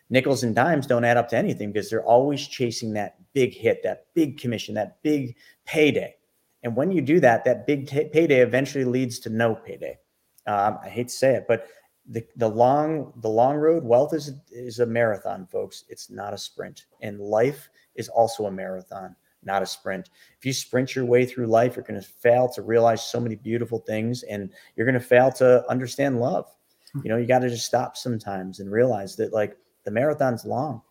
[0.09, 3.81] nickels and dimes don't add up to anything because they're always chasing that big hit,
[3.83, 6.15] that big commission, that big payday.
[6.63, 9.97] And when you do that, that big t- payday eventually leads to no payday.
[10.45, 11.67] Um, I hate to say it, but
[12.05, 15.85] the, the long the long road wealth is is a marathon, folks.
[15.87, 19.15] It's not a sprint, and life is also a marathon
[19.45, 20.09] not a sprint.
[20.37, 23.35] If you sprint your way through life, you're going to fail to realize so many
[23.35, 26.45] beautiful things and you're going to fail to understand love.
[26.93, 27.01] Hmm.
[27.03, 30.81] You know, you got to just stop sometimes and realize that like the marathon's long.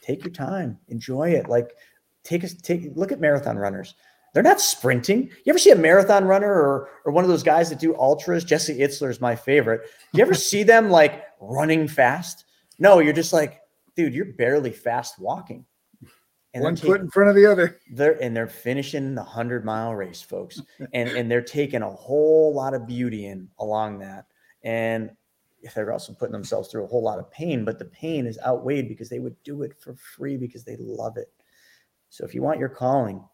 [0.00, 1.48] Take your time, enjoy it.
[1.48, 1.74] Like
[2.24, 3.94] take a take look at marathon runners.
[4.34, 5.28] They're not sprinting.
[5.44, 8.44] You ever see a marathon runner or or one of those guys that do ultras?
[8.44, 9.82] Jesse Itzler is my favorite.
[10.12, 12.46] You ever see them like running fast?
[12.78, 13.60] No, you're just like,
[13.94, 15.64] dude, you're barely fast walking.
[16.54, 17.80] And one foot in front of the other.
[17.92, 20.60] They're and they're finishing the hundred mile race, folks,
[20.92, 24.26] and and they're taking a whole lot of beauty in along that,
[24.62, 25.10] and
[25.74, 27.64] they're also putting themselves through a whole lot of pain.
[27.64, 31.16] But the pain is outweighed because they would do it for free because they love
[31.16, 31.32] it.
[32.10, 33.24] So if you want your calling,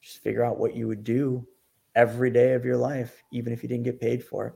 [0.00, 1.46] just figure out what you would do
[1.94, 4.54] every day of your life, even if you didn't get paid for it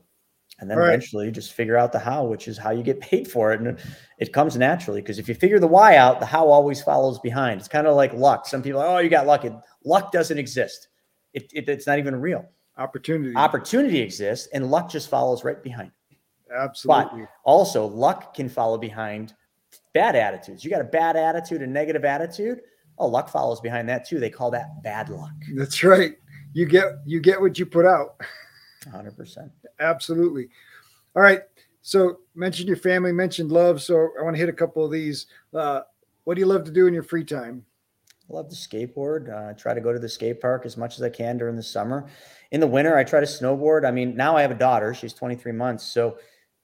[0.58, 0.88] and then right.
[0.88, 3.78] eventually just figure out the how which is how you get paid for it and
[4.18, 7.60] it comes naturally because if you figure the why out the how always follows behind.
[7.60, 8.46] It's kind of like luck.
[8.46, 9.50] Some people are, oh you got lucky
[9.84, 10.88] luck doesn't exist.
[11.32, 12.46] It, it, it's not even real.
[12.78, 13.34] Opportunity.
[13.36, 15.92] Opportunity exists and luck just follows right behind.
[16.54, 17.22] Absolutely.
[17.22, 19.34] but also luck can follow behind
[19.92, 20.64] bad attitudes.
[20.64, 22.60] You got a bad attitude a negative attitude
[22.98, 24.20] oh luck follows behind that too.
[24.20, 25.32] They call that bad luck.
[25.54, 26.14] That's right.
[26.52, 28.20] You get you get what you put out
[28.92, 29.50] 100%.
[29.80, 30.48] Absolutely.
[31.14, 31.42] All right.
[31.82, 33.80] So, mentioned your family, mentioned love.
[33.80, 35.26] So, I want to hit a couple of these.
[35.54, 35.82] Uh,
[36.24, 37.64] what do you love to do in your free time?
[38.28, 39.32] I love to skateboard.
[39.32, 41.62] Uh, try to go to the skate park as much as I can during the
[41.62, 42.08] summer.
[42.50, 43.86] In the winter, I try to snowboard.
[43.86, 44.94] I mean, now I have a daughter.
[44.94, 45.84] She's 23 months.
[45.84, 46.18] So,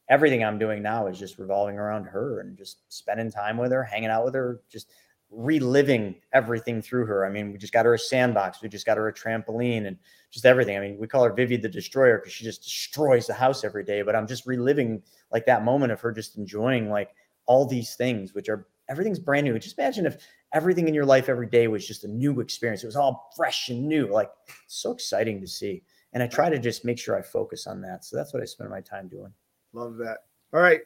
[0.09, 3.85] everything I'm doing now is just revolving around her and just spending time with her,
[3.85, 4.91] hanging out with her, just
[5.33, 7.25] reliving everything through her.
[7.25, 9.97] I mean, we just got her a sandbox, we just got her a trampoline and
[10.31, 10.77] just everything.
[10.77, 13.85] I mean, we call her Vivi the Destroyer because she just destroys the house every
[13.85, 14.03] day.
[14.03, 15.03] But I'm just reliving
[15.33, 17.11] like that moment of her just enjoying like
[17.47, 19.59] all these things, which are everything's brand new.
[19.59, 20.19] Just imagine if
[20.53, 22.83] everything in your life every day was just a new experience.
[22.83, 24.09] It was all fresh and new.
[24.09, 24.31] Like
[24.67, 25.83] so exciting to see.
[26.13, 28.05] And I try to just make sure I focus on that.
[28.05, 29.33] So that's what I spend my time doing.
[29.73, 30.19] Love that.
[30.53, 30.81] All right.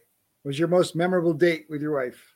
[0.45, 2.36] Was your most memorable date with your wife?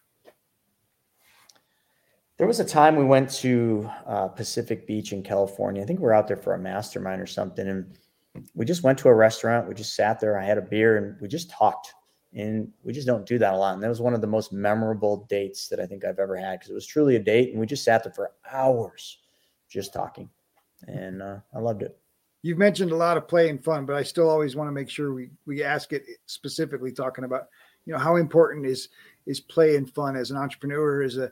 [2.40, 5.82] There was a time we went to uh, Pacific Beach in California.
[5.82, 7.68] I think we were out there for a mastermind or something.
[7.68, 7.98] And
[8.54, 9.68] we just went to a restaurant.
[9.68, 10.38] We just sat there.
[10.38, 11.92] I had a beer and we just talked.
[12.32, 13.74] And we just don't do that a lot.
[13.74, 16.58] And that was one of the most memorable dates that I think I've ever had
[16.58, 17.50] because it was truly a date.
[17.50, 19.18] And we just sat there for hours
[19.68, 20.30] just talking.
[20.88, 21.98] And uh, I loved it.
[22.40, 24.88] You've mentioned a lot of play and fun, but I still always want to make
[24.88, 27.48] sure we, we ask it specifically talking about,
[27.84, 28.88] you know, how important is
[29.26, 31.30] is play and fun as an entrepreneur, as a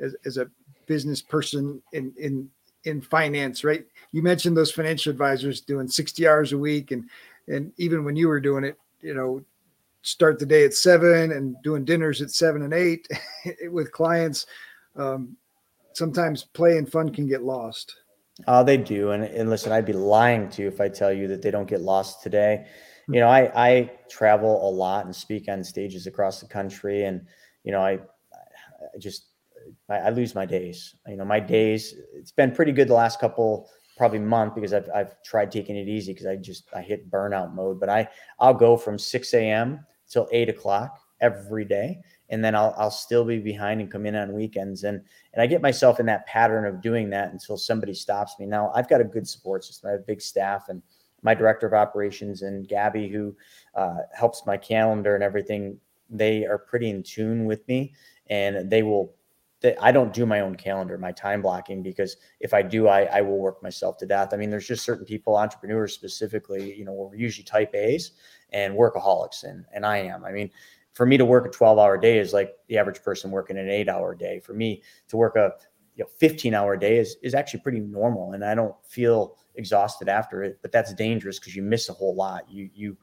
[0.00, 0.50] as, as a
[0.86, 2.48] business person in in
[2.84, 3.84] in finance, right?
[4.12, 7.08] You mentioned those financial advisors doing 60 hours a week and
[7.48, 9.42] and even when you were doing it, you know,
[10.02, 13.08] start the day at seven and doing dinners at seven and eight
[13.70, 14.46] with clients.
[14.96, 15.36] Um,
[15.92, 17.94] sometimes play and fun can get lost.
[18.46, 19.10] Oh, they do.
[19.10, 21.68] And, and listen, I'd be lying to you if I tell you that they don't
[21.68, 22.66] get lost today.
[23.06, 23.14] Hmm.
[23.14, 27.04] You know, I, I travel a lot and speak on stages across the country.
[27.04, 27.26] And,
[27.64, 29.26] you know, I, I just,
[29.88, 30.94] I, I lose my days.
[31.06, 34.88] You know, my days, it's been pretty good the last couple, probably month because I've,
[34.94, 38.08] I've tried taking it easy because I just, I hit burnout mode, but I,
[38.38, 39.84] I'll go from 6 a.m.
[40.08, 42.00] till eight o'clock every day
[42.30, 45.00] and then I'll I'll still be behind and come in on weekends and
[45.32, 48.46] and I get myself in that pattern of doing that until somebody stops me.
[48.46, 49.88] Now I've got a good support system.
[49.88, 50.82] I have a big staff and
[51.22, 53.34] my director of operations and Gabby who
[53.74, 55.78] uh, helps my calendar and everything.
[56.10, 57.94] They are pretty in tune with me
[58.28, 59.14] and they will.
[59.60, 63.02] They, I don't do my own calendar, my time blocking, because if I do, I,
[63.04, 64.32] I will work myself to death.
[64.32, 68.12] I mean, there's just certain people, entrepreneurs specifically, you know, we're usually type A's
[68.50, 70.24] and workaholics, and and I am.
[70.24, 70.50] I mean,
[70.94, 73.68] for me to work a 12 hour day is like the average person working an
[73.68, 74.40] eight hour day.
[74.40, 75.52] For me to work a
[75.96, 80.08] you know 15 hour day is is actually pretty normal, and I don't feel exhausted
[80.08, 80.58] after it.
[80.62, 82.50] But that's dangerous because you miss a whole lot.
[82.50, 82.96] You you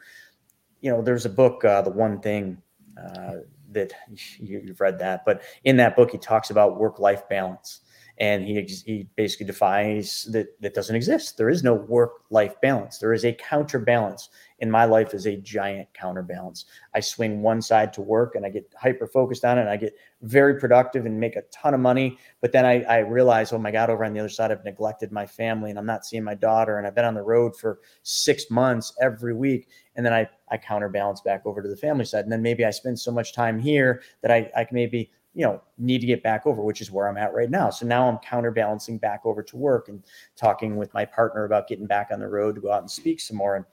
[0.82, 2.62] you know, there's a book, uh, the one thing.
[3.02, 3.38] Uh,
[3.76, 3.94] that
[4.40, 7.82] you, you've read that, but in that book, he talks about work life balance
[8.18, 11.38] and he he basically defines that that doesn't exist.
[11.38, 12.98] There is no work life balance.
[12.98, 14.30] There is a counterbalance.
[14.62, 16.64] And my life is a giant counterbalance.
[16.94, 19.76] I swing one side to work and I get hyper focused on it and I
[19.76, 22.18] get very productive and make a ton of money.
[22.40, 25.12] But then I, I realize, oh my God, over on the other side, I've neglected
[25.12, 27.80] my family and I'm not seeing my daughter and I've been on the road for
[28.04, 29.68] six months every week.
[29.96, 32.24] And then I, I counterbalance back over to the family side.
[32.24, 35.46] And then maybe I spend so much time here that I, I can maybe you
[35.46, 37.70] know need to get back over which is where i'm at right now.
[37.70, 40.02] So now i'm counterbalancing back over to work and
[40.38, 43.20] talking with my partner about getting back on the road to go out and speak
[43.20, 43.58] some more.
[43.58, 43.66] And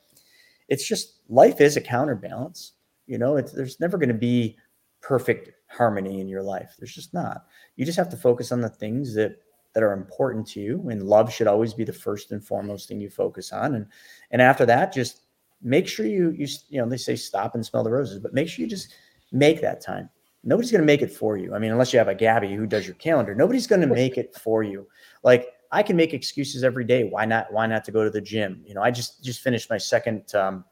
[0.68, 2.72] it's just life is a counterbalance
[3.06, 4.56] you know there's never going to be
[5.02, 6.76] perfect harmony in your life.
[6.78, 7.46] There's just not.
[7.76, 9.36] You just have to focus on the things that
[9.74, 13.00] that are important to you and love should always be the first and foremost thing
[13.00, 13.74] you focus on.
[13.74, 13.86] And
[14.30, 15.21] and after that just
[15.62, 18.48] make sure you you you know they say stop and smell the roses but make
[18.48, 18.94] sure you just
[19.32, 20.08] make that time
[20.44, 21.54] nobody's going to make it for you.
[21.54, 24.18] I mean, unless you have a Gabby who does your calendar, nobody's going to make
[24.18, 24.86] it for you.
[25.22, 27.04] Like I can make excuses every day.
[27.04, 27.52] Why not?
[27.52, 28.62] Why not to go to the gym?
[28.66, 30.64] You know, I just just finished my second um,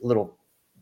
[0.00, 0.38] little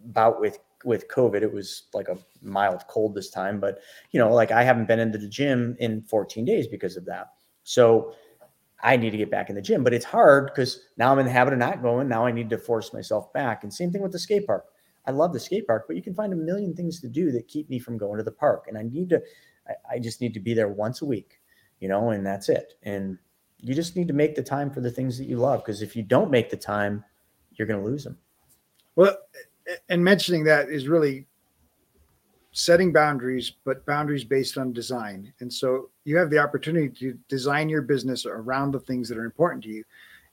[0.07, 1.42] bout with with COVID.
[1.42, 3.80] It was like a mild cold this time, but
[4.12, 7.32] you know, like I haven't been into the gym in 14 days because of that.
[7.64, 8.14] So
[8.83, 11.27] I need to get back in the gym, but it's hard because now I'm in
[11.27, 12.09] the habit of not going.
[12.09, 13.62] Now I need to force myself back.
[13.62, 14.66] And same thing with the skate park.
[15.07, 17.49] I love the skate park, but you can find a million things to do that
[17.49, 18.66] keep me from going to the park.
[18.68, 19.22] And I need to,
[19.66, 21.41] I, I just need to be there once a week,
[21.81, 22.74] you know, and that's it.
[22.83, 23.18] And
[23.61, 25.64] you just need to make the time for the things that you love.
[25.64, 27.05] Because if you don't make the time,
[27.53, 28.18] you're going to lose them.
[28.95, 29.16] Well,
[29.89, 31.27] and mentioning that is really
[32.59, 35.30] setting boundaries, but boundaries based on design.
[35.40, 39.26] And so you have the opportunity to design your business around the things that are
[39.26, 39.84] important to you.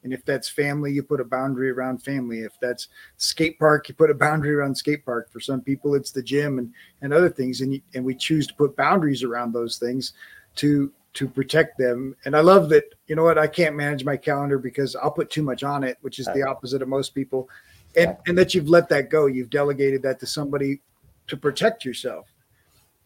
[0.06, 2.40] And if that's family, you put a boundary around family.
[2.40, 5.30] If that's skate park, you put a boundary around skate park.
[5.34, 6.72] For some people, it's the gym and,
[7.02, 7.60] and other things.
[7.60, 10.14] And, you, and we choose to put boundaries around those things
[10.56, 12.16] to to protect them.
[12.26, 15.30] And I love that, you know what, I can't manage my calendar because I'll put
[15.30, 17.48] too much on it, which is the opposite of most people.
[17.96, 19.28] And, and that you've let that go.
[19.28, 20.82] You've delegated that to somebody
[21.28, 22.28] to protect yourself.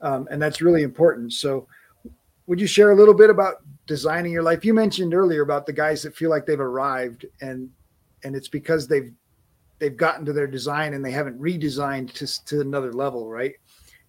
[0.02, 1.34] Um, and that's really important.
[1.34, 1.68] So
[2.46, 3.56] would you share a little bit about
[3.86, 4.64] designing your life?
[4.64, 7.70] You mentioned earlier about the guys that feel like they've arrived and
[8.24, 9.12] and it's because they've
[9.80, 13.54] they've gotten to their design and they haven't redesigned to, to another level, right?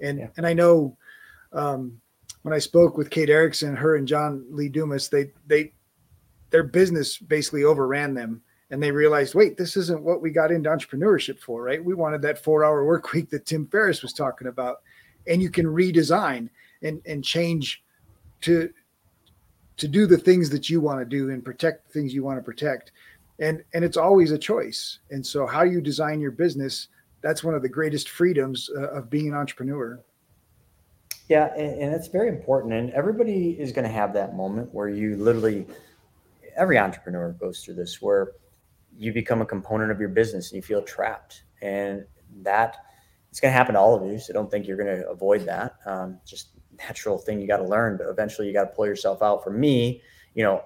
[0.00, 0.28] And yeah.
[0.36, 0.96] and I know
[1.52, 2.00] um,
[2.42, 5.72] when I spoke with Kate Erickson, her and John Lee Dumas, they they
[6.50, 10.68] their business basically overran them and they realized, wait, this isn't what we got into
[10.68, 11.82] entrepreneurship for, right?
[11.82, 14.82] We wanted that four hour work week that Tim Ferriss was talking about.
[15.26, 16.48] And you can redesign
[16.82, 17.82] and and change
[18.42, 18.70] to
[19.76, 22.38] to do the things that you want to do and protect the things you want
[22.38, 22.92] to protect
[23.40, 26.88] and and it's always a choice and so how you design your business
[27.20, 30.00] that's one of the greatest freedoms uh, of being an entrepreneur
[31.28, 34.88] yeah and, and it's very important and everybody is going to have that moment where
[34.88, 35.66] you literally
[36.56, 38.32] every entrepreneur goes through this where
[38.98, 42.04] you become a component of your business and you feel trapped and
[42.42, 42.76] that
[43.30, 45.46] it's going to happen to all of you so don't think you're going to avoid
[45.46, 48.86] that um, just natural thing you got to learn but eventually you got to pull
[48.86, 50.02] yourself out for me
[50.34, 50.62] you know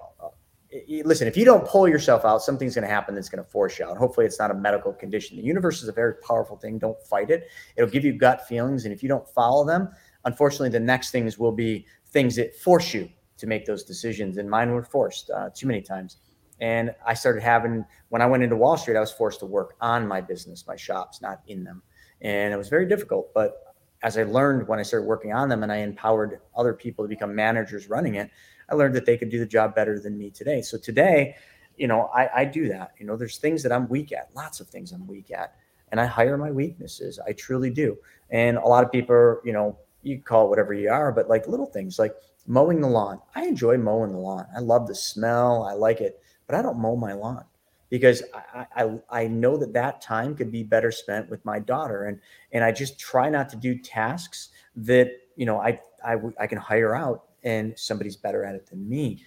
[1.05, 3.79] listen, if you don't pull yourself out, something's going to happen that's going to force
[3.79, 3.97] you out.
[3.97, 5.37] Hopefully, it's not a medical condition.
[5.37, 6.79] The universe is a very powerful thing.
[6.79, 7.49] Don't fight it.
[7.77, 8.85] It'll give you gut feelings.
[8.85, 9.91] And if you don't follow them,
[10.25, 13.09] unfortunately, the next things will be things that force you
[13.39, 14.39] to make those decisions.
[14.39, 16.19] And mine were forced uh, too many times.
[16.63, 19.75] And I started having, when I went into Wall Street, I was forced to work
[19.81, 21.83] on my business, my shops, not in them.
[22.21, 23.35] And it was very difficult.
[23.35, 27.05] But as I learned when I started working on them and I empowered other people
[27.05, 28.31] to become managers running it,
[28.71, 30.63] I learned that they could do the job better than me today.
[30.63, 31.35] So today,
[31.77, 32.93] you know, I, I do that.
[32.97, 35.57] You know, there's things that I'm weak at, lots of things I'm weak at,
[35.91, 37.19] and I hire my weaknesses.
[37.27, 37.99] I truly do.
[38.31, 41.29] And a lot of people, are, you know, you call it whatever you are, but
[41.29, 42.15] like little things like
[42.47, 43.21] mowing the lawn.
[43.35, 44.47] I enjoy mowing the lawn.
[44.57, 45.65] I love the smell.
[45.65, 46.22] I like it,
[46.53, 47.47] but I don't mow my lawn
[47.89, 48.23] because
[48.55, 52.21] I, I, I know that that time could be better spent with my daughter and
[52.53, 56.59] and I just try not to do tasks that you know I I, I can
[56.59, 59.25] hire out and somebody's better at it than me.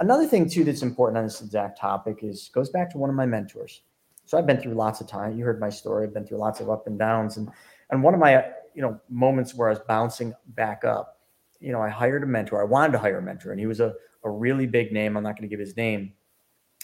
[0.00, 3.16] Another thing too that's important on this exact topic is goes back to one of
[3.16, 3.80] my mentors.
[4.26, 5.38] So I've been through lots of time.
[5.38, 6.06] You heard my story.
[6.06, 7.48] I've been through lots of up and downs, and
[7.88, 8.44] and one of my
[8.74, 11.18] you know moments where I was bouncing back up.
[11.60, 12.60] You know, I hired a mentor.
[12.60, 13.94] I wanted to hire a mentor, and he was a
[14.24, 15.16] a really big name.
[15.16, 16.12] I'm not going to give his name,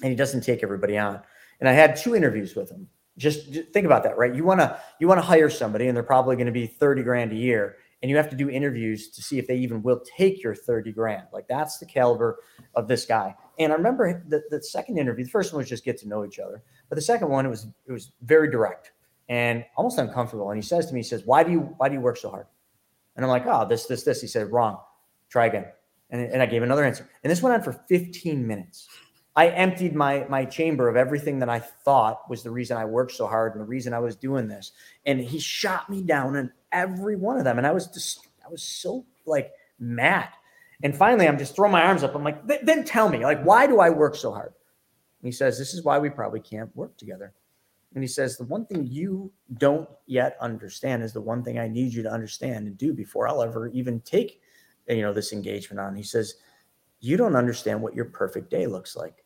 [0.03, 1.21] and he doesn't take everybody on.
[1.61, 2.89] And I had two interviews with him.
[3.17, 4.33] Just, just think about that, right?
[4.33, 7.03] You want to you want to hire somebody, and they're probably going to be thirty
[7.03, 10.01] grand a year and you have to do interviews to see if they even will
[10.17, 11.25] take your 30 grand.
[11.33, 12.39] Like that's the caliber
[12.75, 13.35] of this guy.
[13.59, 16.25] And I remember the, the second interview, the first one was just get to know
[16.25, 16.63] each other.
[16.89, 18.93] But the second one, it was it was very direct
[19.29, 20.51] and almost uncomfortable.
[20.51, 22.31] And he says to me, he says, Why do you why do you work so
[22.31, 22.47] hard?
[23.17, 24.21] And I'm like, oh, this, this, this.
[24.21, 24.79] He said, wrong.
[25.29, 25.67] Try again.
[26.11, 27.09] And, and I gave another answer.
[27.25, 28.87] And this went on for 15 minutes.
[29.39, 33.13] I emptied my my chamber of everything that I thought was the reason I worked
[33.13, 34.73] so hard and the reason I was doing this.
[35.07, 37.57] And he shot me down in every one of them.
[37.57, 40.31] And I was just I was so like mad.
[40.83, 42.17] And finally, I'm just throwing my arms up.
[42.17, 44.55] I'm like, then tell me, like, why do I work so hard?
[45.23, 47.33] And he says, This is why we probably can't work together.
[47.95, 51.69] And he says, The one thing you don't yet understand is the one thing I
[51.69, 54.41] need you to understand and do before I'll ever even take,
[54.89, 55.95] you know, this engagement on.
[55.95, 56.35] He says,
[56.99, 59.25] You don't understand what your perfect day looks like.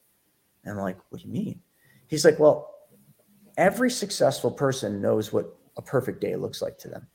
[0.65, 1.61] And I'm like, what do you mean?
[2.07, 2.75] He's like, well,
[3.57, 7.07] every successful person knows what a perfect day looks like to them.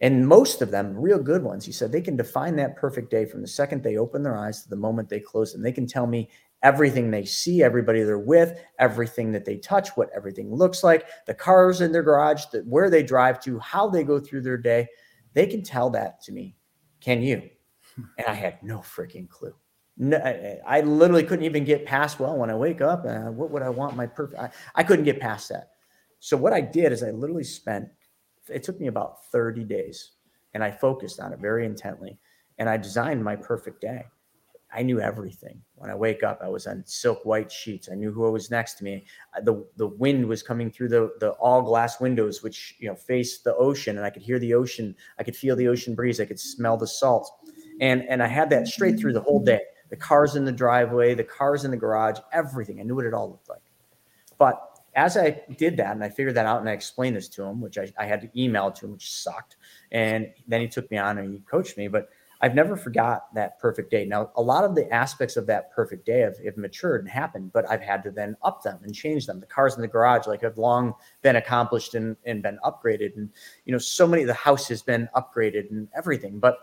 [0.00, 3.24] And most of them, real good ones, he said, they can define that perfect day
[3.24, 5.62] from the second they open their eyes to the moment they close them.
[5.62, 6.28] They can tell me
[6.62, 11.34] everything they see, everybody they're with, everything that they touch, what everything looks like, the
[11.34, 14.86] cars in their garage, the, where they drive to, how they go through their day.
[15.32, 16.56] They can tell that to me.
[17.00, 17.48] Can you?
[17.94, 18.02] Hmm.
[18.18, 19.54] And I had no freaking clue
[19.98, 20.18] no,
[20.66, 22.20] I, literally couldn't even get past.
[22.20, 24.40] Well, when I wake up, uh, what would I want my perfect?
[24.40, 25.70] I, I couldn't get past that.
[26.20, 27.88] So what I did is I literally spent.
[28.48, 30.12] It took me about thirty days,
[30.54, 32.18] and I focused on it very intently,
[32.58, 34.04] and I designed my perfect day.
[34.72, 35.62] I knew everything.
[35.76, 37.88] When I wake up, I was on silk white sheets.
[37.90, 39.06] I knew who was next to me.
[39.44, 43.44] The the wind was coming through the the all glass windows, which you know faced
[43.44, 44.94] the ocean, and I could hear the ocean.
[45.18, 46.20] I could feel the ocean breeze.
[46.20, 47.30] I could smell the salt,
[47.80, 51.14] and and I had that straight through the whole day the cars in the driveway,
[51.14, 52.80] the cars in the garage, everything.
[52.80, 53.62] I knew what it all looked like.
[54.38, 57.44] But as I did that and I figured that out and I explained this to
[57.44, 59.56] him, which I, I had to email to him, which sucked.
[59.92, 61.88] And then he took me on and he coached me.
[61.88, 62.08] But
[62.40, 64.04] I've never forgot that perfect day.
[64.04, 67.52] Now, a lot of the aspects of that perfect day have, have, matured and happened,
[67.52, 69.40] but I've had to then up them and change them.
[69.40, 73.16] The cars in the garage, like have long been accomplished and, and been upgraded.
[73.16, 73.30] And,
[73.64, 76.38] you know, so many of the house has been upgraded and everything.
[76.38, 76.58] But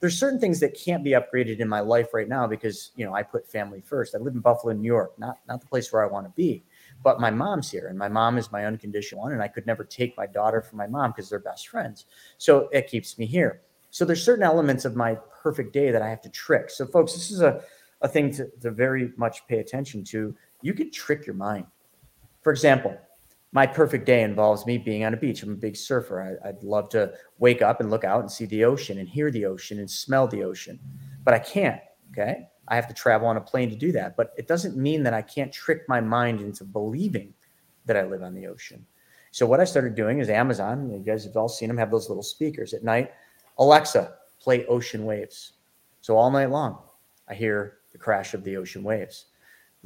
[0.00, 3.14] there's certain things that can't be upgraded in my life right now because you know
[3.14, 4.14] I put family first.
[4.14, 6.64] I live in Buffalo, New York, not not the place where I want to be.
[7.02, 9.84] But my mom's here, and my mom is my unconditional one, and I could never
[9.84, 12.06] take my daughter from my mom because they're best friends.
[12.38, 13.62] So it keeps me here.
[13.90, 16.70] So there's certain elements of my perfect day that I have to trick.
[16.70, 17.62] So folks, this is a,
[18.02, 20.34] a thing to, to very much pay attention to.
[20.60, 21.66] You can trick your mind.
[22.42, 22.96] For example,
[23.52, 25.42] my perfect day involves me being on a beach.
[25.42, 26.38] I'm a big surfer.
[26.44, 29.30] I, would love to wake up and look out and see the ocean and hear
[29.30, 30.78] the ocean and smell the ocean,
[31.24, 31.80] but I can't.
[32.10, 32.46] Okay.
[32.68, 34.16] I have to travel on a plane to do that.
[34.16, 37.32] But it doesn't mean that I can't trick my mind into believing
[37.86, 38.86] that I live on the ocean.
[39.30, 42.08] So what I started doing is Amazon, you guys have all seen them have those
[42.08, 43.12] little speakers at night.
[43.58, 45.54] Alexa, play ocean waves.
[46.00, 46.78] So all night long,
[47.28, 49.26] I hear the crash of the ocean waves.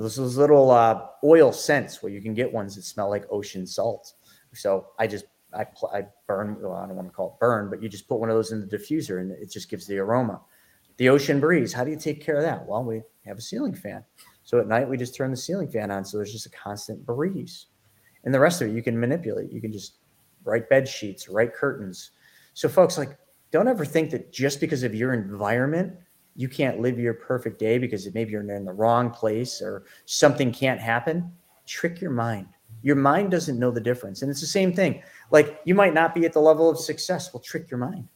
[0.02, 3.64] Those, those little uh, oil scents where you can get ones that smell like ocean
[3.64, 4.14] salt.
[4.52, 6.56] So I just I, I burn.
[6.60, 8.50] Well, I don't want to call it burn, but you just put one of those
[8.50, 10.40] in the diffuser and it just gives the aroma.
[10.96, 11.72] The ocean breeze.
[11.72, 12.66] How do you take care of that?
[12.66, 14.04] Well, we have a ceiling fan.
[14.42, 17.06] So at night we just turn the ceiling fan on, so there's just a constant
[17.06, 17.66] breeze.
[18.24, 19.52] And the rest of it you can manipulate.
[19.52, 19.98] You can just
[20.44, 22.10] write bed sheets, write curtains.
[22.54, 23.16] So folks, like,
[23.52, 25.94] don't ever think that just because of your environment
[26.34, 30.52] you can't live your perfect day because maybe you're in the wrong place or something
[30.52, 31.30] can't happen.
[31.66, 32.46] Trick your mind.
[32.82, 34.22] Your mind doesn't know the difference.
[34.22, 35.02] And it's the same thing.
[35.30, 37.32] Like you might not be at the level of success.
[37.32, 38.08] Well, trick your mind.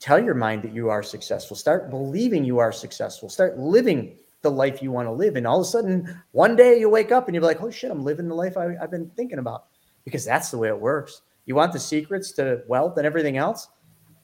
[0.00, 1.56] Tell your mind that you are successful.
[1.56, 3.28] Start believing you are successful.
[3.28, 5.36] Start living the life you want to live.
[5.36, 7.90] And all of a sudden, one day you wake up and you're like, oh shit,
[7.90, 9.66] I'm living the life I, I've been thinking about
[10.04, 11.22] because that's the way it works.
[11.46, 13.68] You want the secrets to wealth and everything else?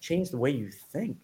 [0.00, 1.16] Change the way you think.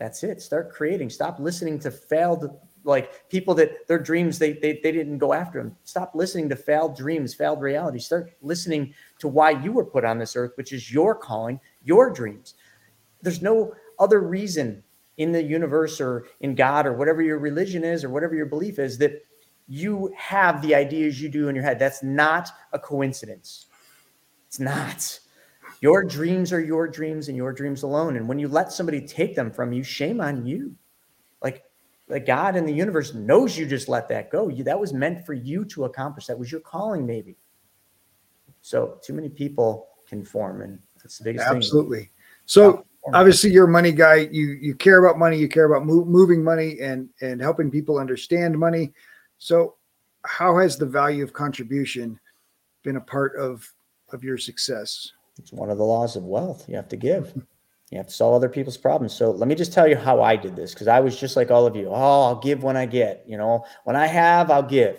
[0.00, 0.40] That's it.
[0.40, 1.10] Start creating.
[1.10, 5.62] Stop listening to failed like people that their dreams they, they they didn't go after
[5.62, 5.76] them.
[5.84, 7.98] Stop listening to failed dreams, failed reality.
[7.98, 12.10] Start listening to why you were put on this earth, which is your calling, your
[12.10, 12.54] dreams.
[13.20, 14.82] There's no other reason
[15.18, 18.78] in the universe or in God or whatever your religion is or whatever your belief
[18.78, 19.22] is that
[19.68, 21.78] you have the ideas you do in your head.
[21.78, 23.66] That's not a coincidence.
[24.48, 25.19] It's not.
[25.80, 28.16] Your dreams are your dreams and your dreams alone.
[28.16, 30.74] And when you let somebody take them from you, shame on you.
[31.42, 31.64] Like,
[32.08, 34.48] like God in the universe knows you just let that go.
[34.48, 36.26] You, that was meant for you to accomplish.
[36.26, 37.36] That was your calling, maybe.
[38.60, 41.98] So too many people conform, and that's the biggest Absolutely.
[41.98, 42.10] thing.
[42.44, 42.84] Absolutely.
[43.06, 44.28] So obviously, you're a money guy.
[44.30, 45.38] You you care about money.
[45.38, 48.92] You care about mo- moving money and and helping people understand money.
[49.38, 49.76] So,
[50.26, 52.20] how has the value of contribution
[52.82, 53.72] been a part of
[54.12, 55.12] of your success?
[55.40, 56.68] It's one of the laws of wealth.
[56.68, 57.32] You have to give.
[57.90, 59.12] You have to solve other people's problems.
[59.12, 61.50] So let me just tell you how I did this because I was just like
[61.50, 61.88] all of you.
[61.88, 63.24] Oh, I'll give when I get.
[63.26, 64.98] You know, when I have, I'll give.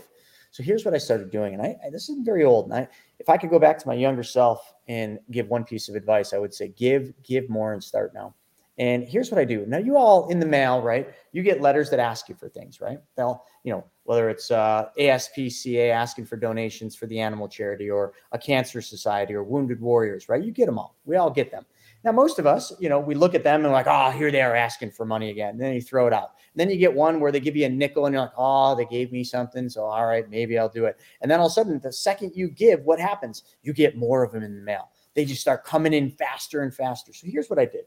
[0.52, 2.66] So here's what I started doing, and I, I this isn't very old.
[2.66, 2.88] And I,
[3.20, 6.34] if I could go back to my younger self and give one piece of advice,
[6.34, 8.36] I would say give, give more, and start now.
[8.82, 9.64] And here's what I do.
[9.68, 11.08] Now, you all in the mail, right?
[11.34, 12.98] You get letters that ask you for things, right?
[13.16, 18.14] They'll, you know, whether it's uh, ASPCA asking for donations for the animal charity or
[18.32, 20.44] a cancer society or wounded warriors, right?
[20.44, 20.96] You get them all.
[21.06, 21.64] We all get them.
[22.04, 24.42] Now, most of us, you know, we look at them and like, oh, here they
[24.42, 25.52] are asking for money again.
[25.52, 26.32] And then you throw it out.
[26.52, 28.76] And then you get one where they give you a nickel and you're like, oh,
[28.76, 29.70] they gave me something.
[29.70, 31.00] So, all right, maybe I'll do it.
[31.22, 33.44] And then all of a sudden, the second you give, what happens?
[33.62, 34.90] You get more of them in the mail.
[35.14, 37.14] They just start coming in faster and faster.
[37.14, 37.86] So, here's what I did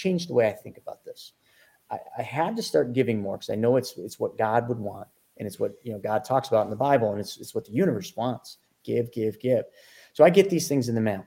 [0.00, 1.32] changed the way I think about this.
[1.90, 4.78] I, I had to start giving more because I know it's it's what God would
[4.78, 7.54] want, and it's what you know God talks about in the Bible, and it's it's
[7.54, 8.58] what the universe wants.
[8.82, 9.64] Give, give, give.
[10.14, 11.24] So I get these things in the mail,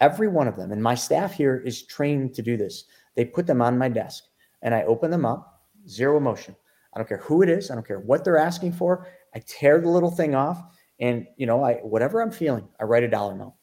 [0.00, 2.84] every one of them, and my staff here is trained to do this.
[3.14, 4.24] They put them on my desk,
[4.62, 6.54] and I open them up, zero emotion.
[6.94, 7.70] I don't care who it is.
[7.70, 9.06] I don't care what they're asking for.
[9.34, 10.62] I tear the little thing off,
[10.98, 13.54] and you know, I whatever I'm feeling, I write a dollar amount,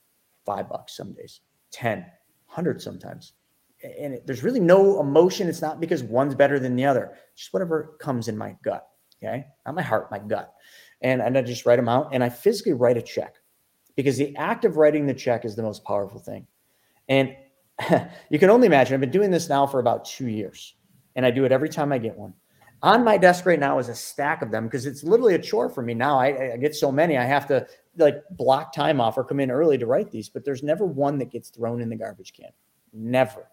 [0.46, 1.42] five bucks some days,
[1.72, 2.06] ten,
[2.48, 3.34] hundred sometimes
[3.84, 5.48] and it, there's really no emotion.
[5.48, 7.14] It's not because one's better than the other.
[7.34, 8.88] It's Just whatever comes in my gut.
[9.22, 10.54] Okay, not my heart, my gut.
[11.02, 13.36] And, and I just write them out, and I physically write a check
[13.96, 16.48] because the act of writing the check is the most powerful thing.
[17.08, 17.36] And
[18.30, 18.94] you can only imagine.
[18.94, 20.76] I've been doing this now for about two years,
[21.16, 22.34] and I do it every time I get one.
[22.84, 25.68] On my desk right now is a stack of them because it's literally a chore
[25.68, 26.20] for me now.
[26.20, 27.66] I, I get so many, I have to
[27.98, 31.18] like block time off or come in early to write these, but there's never one
[31.18, 32.52] that gets thrown in the garbage can.
[32.94, 33.48] Never.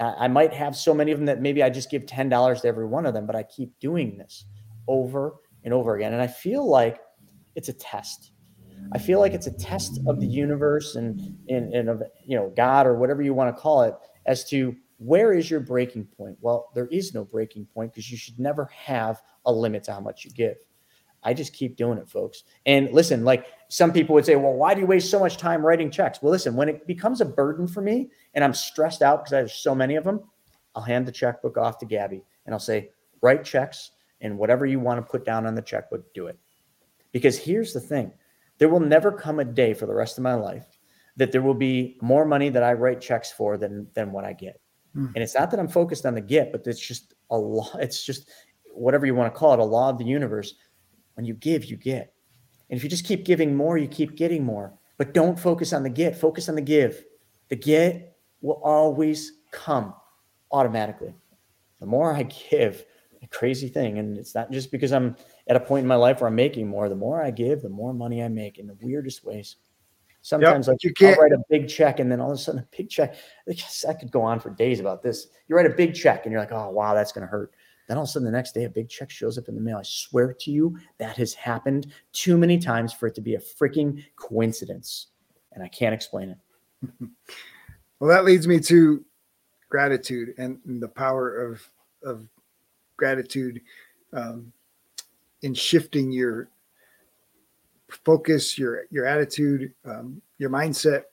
[0.00, 2.86] I might have so many of them that maybe I just give $10 to every
[2.86, 4.44] one of them, but I keep doing this
[4.86, 5.34] over
[5.64, 6.12] and over again.
[6.12, 7.00] And I feel like
[7.56, 8.32] it's a test.
[8.92, 12.52] I feel like it's a test of the universe and, and, and of, you know,
[12.56, 13.94] God or whatever you want to call it
[14.26, 16.36] as to where is your breaking point?
[16.40, 20.00] Well, there is no breaking point because you should never have a limit to how
[20.00, 20.56] much you give.
[21.22, 22.44] I just keep doing it, folks.
[22.66, 25.64] And listen, like some people would say, well, why do you waste so much time
[25.64, 26.22] writing checks?
[26.22, 29.38] Well, listen, when it becomes a burden for me and I'm stressed out because I
[29.38, 30.20] have so many of them,
[30.74, 32.90] I'll hand the checkbook off to Gabby and I'll say,
[33.20, 33.90] write checks
[34.20, 36.38] and whatever you want to put down on the checkbook, do it.
[37.12, 38.12] Because here's the thing
[38.58, 40.66] there will never come a day for the rest of my life
[41.16, 44.32] that there will be more money that I write checks for than than what I
[44.32, 44.60] get.
[44.96, 45.12] Mm.
[45.14, 47.70] And it's not that I'm focused on the get, but it's just a law.
[47.78, 48.30] It's just
[48.72, 50.54] whatever you want to call it, a law of the universe
[51.18, 52.14] when you give, you get.
[52.70, 54.72] And if you just keep giving more, you keep getting more.
[54.98, 57.04] But don't focus on the get, focus on the give.
[57.48, 59.94] The get will always come
[60.52, 61.12] automatically.
[61.80, 62.84] The more I give,
[63.20, 63.98] a crazy thing.
[63.98, 65.16] And it's not just because I'm
[65.48, 66.88] at a point in my life where I'm making more.
[66.88, 69.56] The more I give, the more money I make in the weirdest ways.
[70.22, 72.40] Sometimes Yep, like you I'll can't- write a big check and then all of a
[72.40, 73.16] sudden a big check.
[73.48, 75.26] I guess I could go on for days about this.
[75.48, 77.54] You write a big check and you're like, oh wow, that's gonna hurt.
[77.88, 79.60] Then all of a sudden the next day a big check shows up in the
[79.60, 79.78] mail.
[79.78, 83.40] I swear to you, that has happened too many times for it to be a
[83.40, 85.08] freaking coincidence.
[85.52, 87.08] And I can't explain it.
[88.00, 89.04] Well, that leads me to
[89.68, 91.68] gratitude and, the power of
[92.04, 92.28] of
[92.96, 93.60] gratitude
[94.12, 94.52] um,
[95.42, 96.48] in shifting your
[98.04, 101.04] focus, your your attitude, um, your mindset.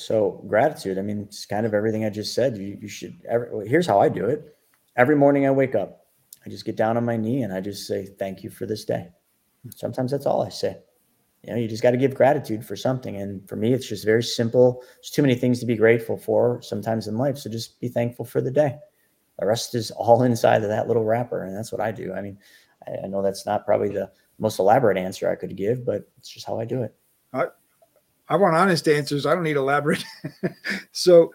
[0.00, 0.98] So gratitude.
[0.98, 2.56] I mean, it's kind of everything I just said.
[2.56, 3.20] You, you should.
[3.28, 4.56] Every, here's how I do it.
[4.96, 6.06] Every morning I wake up,
[6.44, 8.84] I just get down on my knee and I just say thank you for this
[8.84, 9.08] day.
[9.76, 10.78] Sometimes that's all I say.
[11.42, 13.16] You know, you just got to give gratitude for something.
[13.16, 14.82] And for me, it's just very simple.
[14.96, 17.38] There's too many things to be grateful for sometimes in life.
[17.38, 18.78] So just be thankful for the day.
[19.38, 22.12] The rest is all inside of that little wrapper, and that's what I do.
[22.14, 22.38] I mean,
[22.86, 26.28] I, I know that's not probably the most elaborate answer I could give, but it's
[26.28, 26.94] just how I do it.
[28.30, 29.26] I want honest answers.
[29.26, 30.04] I don't need elaborate.
[30.92, 31.34] so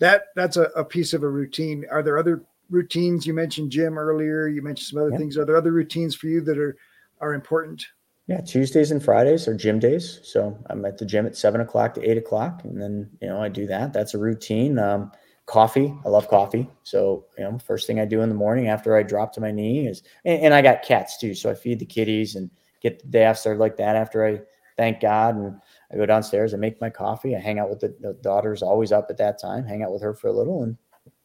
[0.00, 1.84] that that's a, a piece of a routine.
[1.90, 3.26] Are there other routines?
[3.26, 4.48] You mentioned gym earlier.
[4.48, 5.18] You mentioned some other Yeah.
[5.18, 5.36] things.
[5.36, 6.76] Are there other routines for you that are
[7.20, 7.86] are important?
[8.26, 10.20] Yeah, Tuesdays and Fridays are gym days.
[10.22, 13.42] So I'm at the gym at seven o'clock to eight o'clock, and then you know
[13.42, 13.92] I do that.
[13.92, 14.78] That's a routine.
[14.78, 15.12] Um,
[15.44, 16.70] coffee, I love coffee.
[16.84, 19.50] So you know, first thing I do in the morning after I drop to my
[19.50, 22.48] knee is, and, and I got cats too, so I feed the kitties and
[22.80, 23.96] get the day off started like that.
[23.96, 24.40] After I
[24.76, 25.60] thank God and
[25.92, 28.92] I go downstairs, I make my coffee, I hang out with the, the daughter's always
[28.92, 30.76] up at that time, hang out with her for a little, and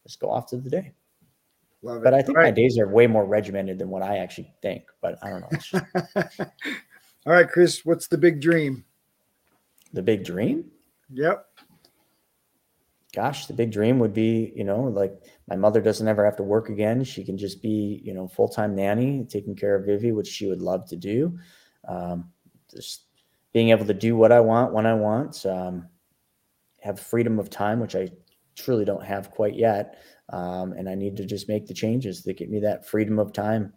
[0.06, 0.94] just go off to the day.
[1.84, 2.04] Love it.
[2.04, 2.56] But I think All my right.
[2.56, 4.86] days are way more regimented than what I actually think.
[5.02, 5.50] But I don't know.
[5.52, 5.74] Just
[7.28, 8.86] All right, Chris, what's the big dream?
[9.94, 10.66] the big dream.
[11.14, 11.46] Yep.
[13.14, 15.14] gosh, the big dream would be, you know, like
[15.48, 17.04] my mother doesn't ever have to work again.
[17.04, 20.48] She can just be, you know, full time nanny, taking care of Vivi, which she
[20.48, 21.38] would love to do.
[21.88, 22.32] Um,
[22.74, 23.05] just
[23.56, 25.88] being able to do what I want when I want, um,
[26.82, 28.10] have freedom of time, which I
[28.58, 29.98] truly don't have quite yet.
[30.28, 33.32] Um, and I need to just make the changes that get me that freedom of
[33.32, 33.72] time.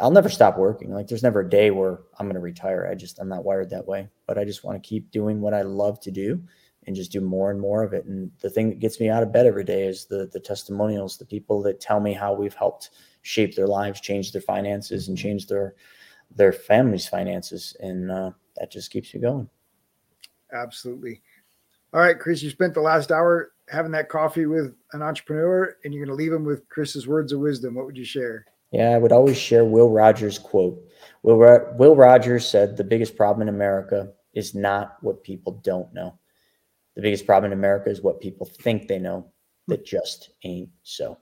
[0.00, 0.92] I'll never stop working.
[0.92, 2.88] Like there's never a day where I'm going to retire.
[2.90, 5.54] I just, I'm not wired that way, but I just want to keep doing what
[5.54, 6.42] I love to do
[6.88, 8.06] and just do more and more of it.
[8.06, 11.18] And the thing that gets me out of bed every day is the the testimonials,
[11.18, 12.90] the people that tell me how we've helped
[13.22, 15.76] shape their lives, change their finances, and change their
[16.34, 19.48] their families' finances, and uh, that just keeps you going.
[20.52, 21.20] Absolutely.
[21.92, 25.94] All right, Chris, you spent the last hour having that coffee with an entrepreneur and
[25.94, 27.74] you're going to leave him with Chris's words of wisdom.
[27.74, 28.46] What would you share?
[28.72, 30.82] Yeah, I would always share Will Rogers' quote.
[31.22, 35.92] Will Ro- Will Rogers said, "The biggest problem in America is not what people don't
[35.94, 36.18] know.
[36.96, 39.30] The biggest problem in America is what people think they know
[39.68, 41.18] that just ain't so."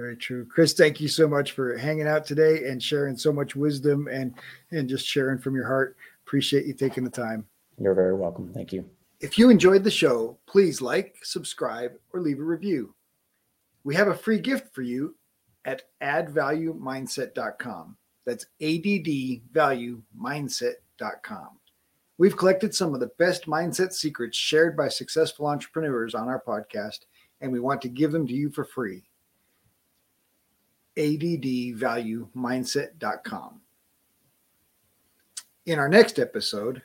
[0.00, 0.46] Very true.
[0.46, 4.32] Chris, thank you so much for hanging out today and sharing so much wisdom and
[4.70, 5.94] and just sharing from your heart.
[6.26, 7.44] Appreciate you taking the time.
[7.76, 8.50] You're very welcome.
[8.54, 8.88] Thank you.
[9.20, 12.94] If you enjoyed the show, please like, subscribe, or leave a review.
[13.84, 15.16] We have a free gift for you
[15.66, 17.96] at addvaluemindset.com.
[18.24, 21.48] That's addvaluemindset.com.
[22.16, 27.00] We've collected some of the best mindset secrets shared by successful entrepreneurs on our podcast,
[27.42, 29.04] and we want to give them to you for free.
[30.96, 33.60] addvaluemindset.com.
[35.66, 36.82] In our next episode,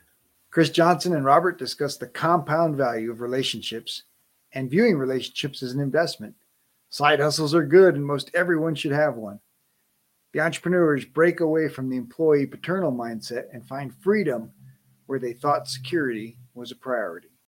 [0.51, 4.03] Chris Johnson and Robert discuss the compound value of relationships
[4.53, 6.35] and viewing relationships as an investment.
[6.89, 9.39] Side hustles are good, and most everyone should have one.
[10.31, 14.51] The entrepreneurs break away from the employee paternal mindset and find freedom
[15.07, 17.34] where they thought security was a priority.